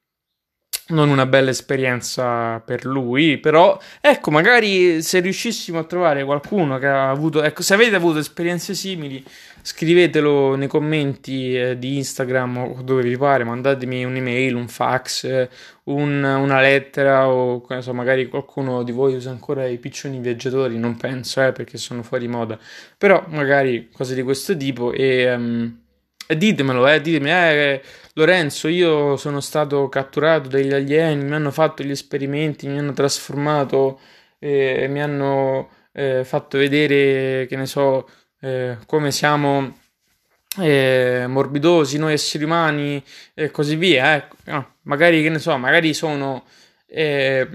non 0.88 1.08
una 1.08 1.26
bella 1.26 1.50
esperienza 1.50 2.60
per 2.60 2.84
lui, 2.84 3.38
però 3.38 3.78
ecco, 4.00 4.30
magari 4.30 5.00
se 5.02 5.20
riuscissimo 5.20 5.78
a 5.78 5.84
trovare 5.84 6.24
qualcuno 6.24 6.78
che 6.78 6.86
ha 6.86 7.10
avuto, 7.10 7.42
ecco, 7.42 7.62
se 7.62 7.74
avete 7.74 7.94
avuto 7.94 8.18
esperienze 8.18 8.74
simili, 8.74 9.24
scrivetelo 9.62 10.56
nei 10.56 10.66
commenti 10.68 11.56
eh, 11.56 11.78
di 11.78 11.96
Instagram 11.96 12.56
o 12.58 12.82
dove 12.82 13.02
vi 13.02 13.16
pare, 13.16 13.44
mandatemi 13.44 14.04
un'email, 14.04 14.54
un 14.54 14.68
fax, 14.68 15.48
un, 15.84 16.22
una 16.22 16.60
lettera 16.60 17.28
o 17.28 17.64
so, 17.80 17.94
magari 17.94 18.26
qualcuno 18.28 18.82
di 18.82 18.92
voi 18.92 19.14
usa 19.14 19.30
ancora 19.30 19.66
i 19.66 19.78
piccioni 19.78 20.18
viaggiatori, 20.18 20.78
non 20.78 20.96
penso, 20.96 21.42
eh, 21.42 21.52
perché 21.52 21.78
sono 21.78 22.02
fuori 22.02 22.26
moda, 22.28 22.58
però 22.98 23.24
magari 23.28 23.88
cose 23.92 24.14
di 24.14 24.22
questo 24.22 24.56
tipo 24.56 24.92
e... 24.92 25.32
Um, 25.32 25.80
e 26.26 26.36
ditemelo, 26.36 26.86
eh, 26.88 27.00
ditemi, 27.00 27.30
eh, 27.30 27.82
Lorenzo, 28.14 28.68
io 28.68 29.16
sono 29.16 29.40
stato 29.40 29.88
catturato 29.88 30.48
dagli 30.48 30.72
alieni, 30.72 31.24
mi 31.24 31.34
hanno 31.34 31.50
fatto 31.50 31.82
gli 31.82 31.90
esperimenti, 31.90 32.68
mi 32.68 32.78
hanno 32.78 32.92
trasformato, 32.92 34.00
eh, 34.38 34.86
mi 34.88 35.00
hanno 35.02 35.70
eh, 35.92 36.24
fatto 36.24 36.58
vedere, 36.58 37.46
che 37.46 37.56
ne 37.56 37.66
so, 37.66 38.08
eh, 38.40 38.78
come 38.86 39.10
siamo 39.12 39.78
eh, 40.58 41.24
morbidosi 41.26 41.98
noi 41.98 42.12
esseri 42.14 42.44
umani 42.44 43.02
e 43.34 43.50
così 43.50 43.76
via. 43.76 44.28
No, 44.44 44.76
magari, 44.82 45.22
che 45.22 45.30
ne 45.30 45.38
so, 45.38 45.56
magari 45.56 45.94
sono 45.94 46.44
eh, 46.86 47.48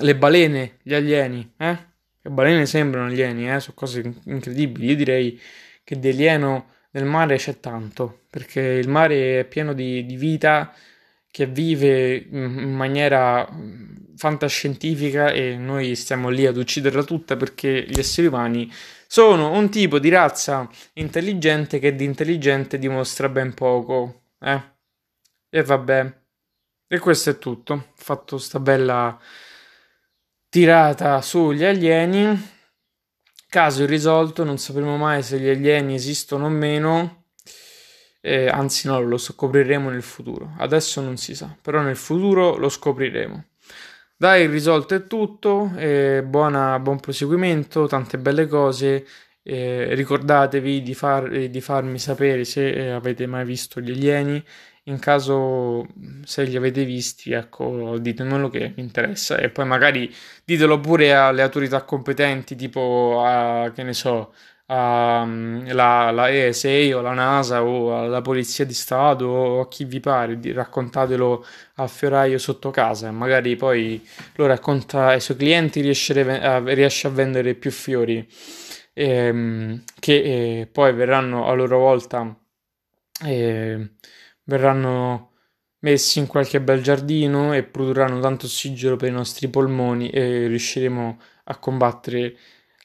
le 0.00 0.16
balene, 0.16 0.78
gli 0.82 0.94
alieni, 0.94 1.52
eh? 1.58 1.94
Le 2.22 2.30
balene 2.30 2.66
sembrano 2.66 3.06
alieni, 3.06 3.50
eh? 3.50 3.60
Sono 3.60 3.74
cose 3.74 4.14
incredibili. 4.24 4.86
Io 4.86 4.96
direi 4.96 5.40
che 5.82 5.98
di 5.98 6.08
alieno 6.08 6.74
nel 6.96 7.04
mare 7.04 7.36
c'è 7.36 7.60
tanto, 7.60 8.20
perché 8.30 8.60
il 8.60 8.88
mare 8.88 9.40
è 9.40 9.44
pieno 9.44 9.74
di, 9.74 10.06
di 10.06 10.16
vita 10.16 10.72
che 11.30 11.44
vive 11.44 12.14
in 12.16 12.72
maniera 12.72 13.46
fantascientifica 14.16 15.30
e 15.30 15.56
noi 15.58 15.94
stiamo 15.94 16.30
lì 16.30 16.46
ad 16.46 16.56
ucciderla 16.56 17.02
tutta 17.02 17.36
perché 17.36 17.84
gli 17.86 17.98
esseri 17.98 18.28
umani 18.28 18.72
sono 19.06 19.52
un 19.52 19.68
tipo 19.68 19.98
di 19.98 20.08
razza 20.08 20.66
intelligente 20.94 21.78
che 21.78 21.94
di 21.94 22.04
intelligente 22.04 22.78
dimostra 22.78 23.28
ben 23.28 23.52
poco. 23.52 24.22
Eh? 24.40 24.62
E 25.50 25.62
vabbè. 25.62 26.14
E 26.88 26.98
questo 26.98 27.28
è 27.28 27.38
tutto. 27.38 27.74
Ho 27.74 27.84
fatto 27.94 28.38
sta 28.38 28.58
bella 28.58 29.20
tirata 30.48 31.20
sugli 31.20 31.64
alieni. 31.64 32.54
Caso 33.56 33.84
irrisolto, 33.84 34.44
non 34.44 34.58
sapremo 34.58 34.98
mai 34.98 35.22
se 35.22 35.38
gli 35.38 35.48
alieni 35.48 35.94
esistono 35.94 36.44
o 36.44 36.48
meno. 36.50 37.24
Eh, 38.20 38.48
anzi, 38.48 38.86
no, 38.86 39.00
lo 39.00 39.16
scopriremo 39.16 39.88
nel 39.88 40.02
futuro. 40.02 40.52
Adesso 40.58 41.00
non 41.00 41.16
si 41.16 41.34
sa, 41.34 41.56
però 41.62 41.80
nel 41.80 41.96
futuro 41.96 42.58
lo 42.58 42.68
scopriremo. 42.68 43.44
Dai, 44.14 44.42
il 44.42 44.50
risolto 44.50 44.94
è 44.94 45.06
tutto. 45.06 45.72
Eh, 45.74 46.22
buona, 46.22 46.78
buon 46.80 47.00
proseguimento, 47.00 47.86
tante 47.86 48.18
belle 48.18 48.46
cose. 48.46 49.06
Eh, 49.42 49.94
ricordatevi 49.94 50.82
di, 50.82 50.92
far, 50.92 51.48
di, 51.48 51.60
farmi 51.62 51.98
sapere 51.98 52.44
se 52.44 52.68
eh, 52.68 52.90
avete 52.90 53.26
mai 53.26 53.46
visto 53.46 53.80
gli 53.80 53.90
alieni 53.90 54.44
in 54.88 54.98
caso 54.98 55.86
se 56.24 56.44
li 56.44 56.56
avete 56.56 56.84
visti, 56.84 57.32
ecco, 57.32 57.98
ditemelo 57.98 58.48
che 58.50 58.72
mi 58.76 58.82
interessa. 58.82 59.36
E 59.36 59.50
poi 59.50 59.66
magari 59.66 60.12
ditelo 60.44 60.80
pure 60.80 61.14
alle 61.14 61.42
autorità 61.42 61.82
competenti, 61.82 62.56
tipo 62.56 63.22
a, 63.24 63.70
che 63.74 63.82
ne 63.82 63.92
so, 63.92 64.32
alla 64.68 65.24
mm, 65.24 65.68
la 65.68 66.30
ESA 66.30 66.96
o 66.96 67.00
la 67.00 67.12
NASA 67.12 67.62
o 67.62 67.96
alla 67.98 68.20
Polizia 68.20 68.64
di 68.64 68.74
Stato 68.74 69.26
o 69.26 69.60
a 69.60 69.68
chi 69.68 69.84
vi 69.84 70.00
pare, 70.00 70.38
raccontatelo 70.42 71.44
al 71.76 71.88
fioraio 71.88 72.38
sotto 72.38 72.70
casa 72.70 73.08
e 73.08 73.10
magari 73.12 73.54
poi 73.56 74.04
lo 74.34 74.46
racconta 74.46 75.08
ai 75.08 75.20
suoi 75.20 75.36
clienti 75.36 75.80
e 75.80 76.74
riesce 76.74 77.06
a 77.06 77.10
vendere 77.10 77.54
più 77.54 77.70
fiori 77.70 78.26
ehm, 78.92 79.82
che 80.00 80.60
eh, 80.60 80.66
poi 80.66 80.92
verranno 80.94 81.46
a 81.46 81.52
loro 81.52 81.78
volta 81.78 82.34
eh, 83.24 83.90
verranno 84.46 85.32
messi 85.80 86.18
in 86.18 86.26
qualche 86.26 86.60
bel 86.60 86.82
giardino 86.82 87.52
e 87.54 87.62
produrranno 87.62 88.20
tanto 88.20 88.46
ossigeno 88.46 88.96
per 88.96 89.10
i 89.10 89.12
nostri 89.12 89.48
polmoni 89.48 90.10
e 90.10 90.46
riusciremo 90.48 91.20
a 91.44 91.56
combattere 91.58 92.36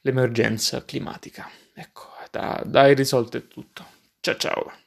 l'emergenza 0.01 0.83
climatica. 0.85 1.49
Ecco, 1.73 2.09
dai, 2.65 2.93
risolto 2.93 3.37
è 3.37 3.47
tutto. 3.47 3.85
Ciao 4.19 4.35
ciao. 4.37 4.80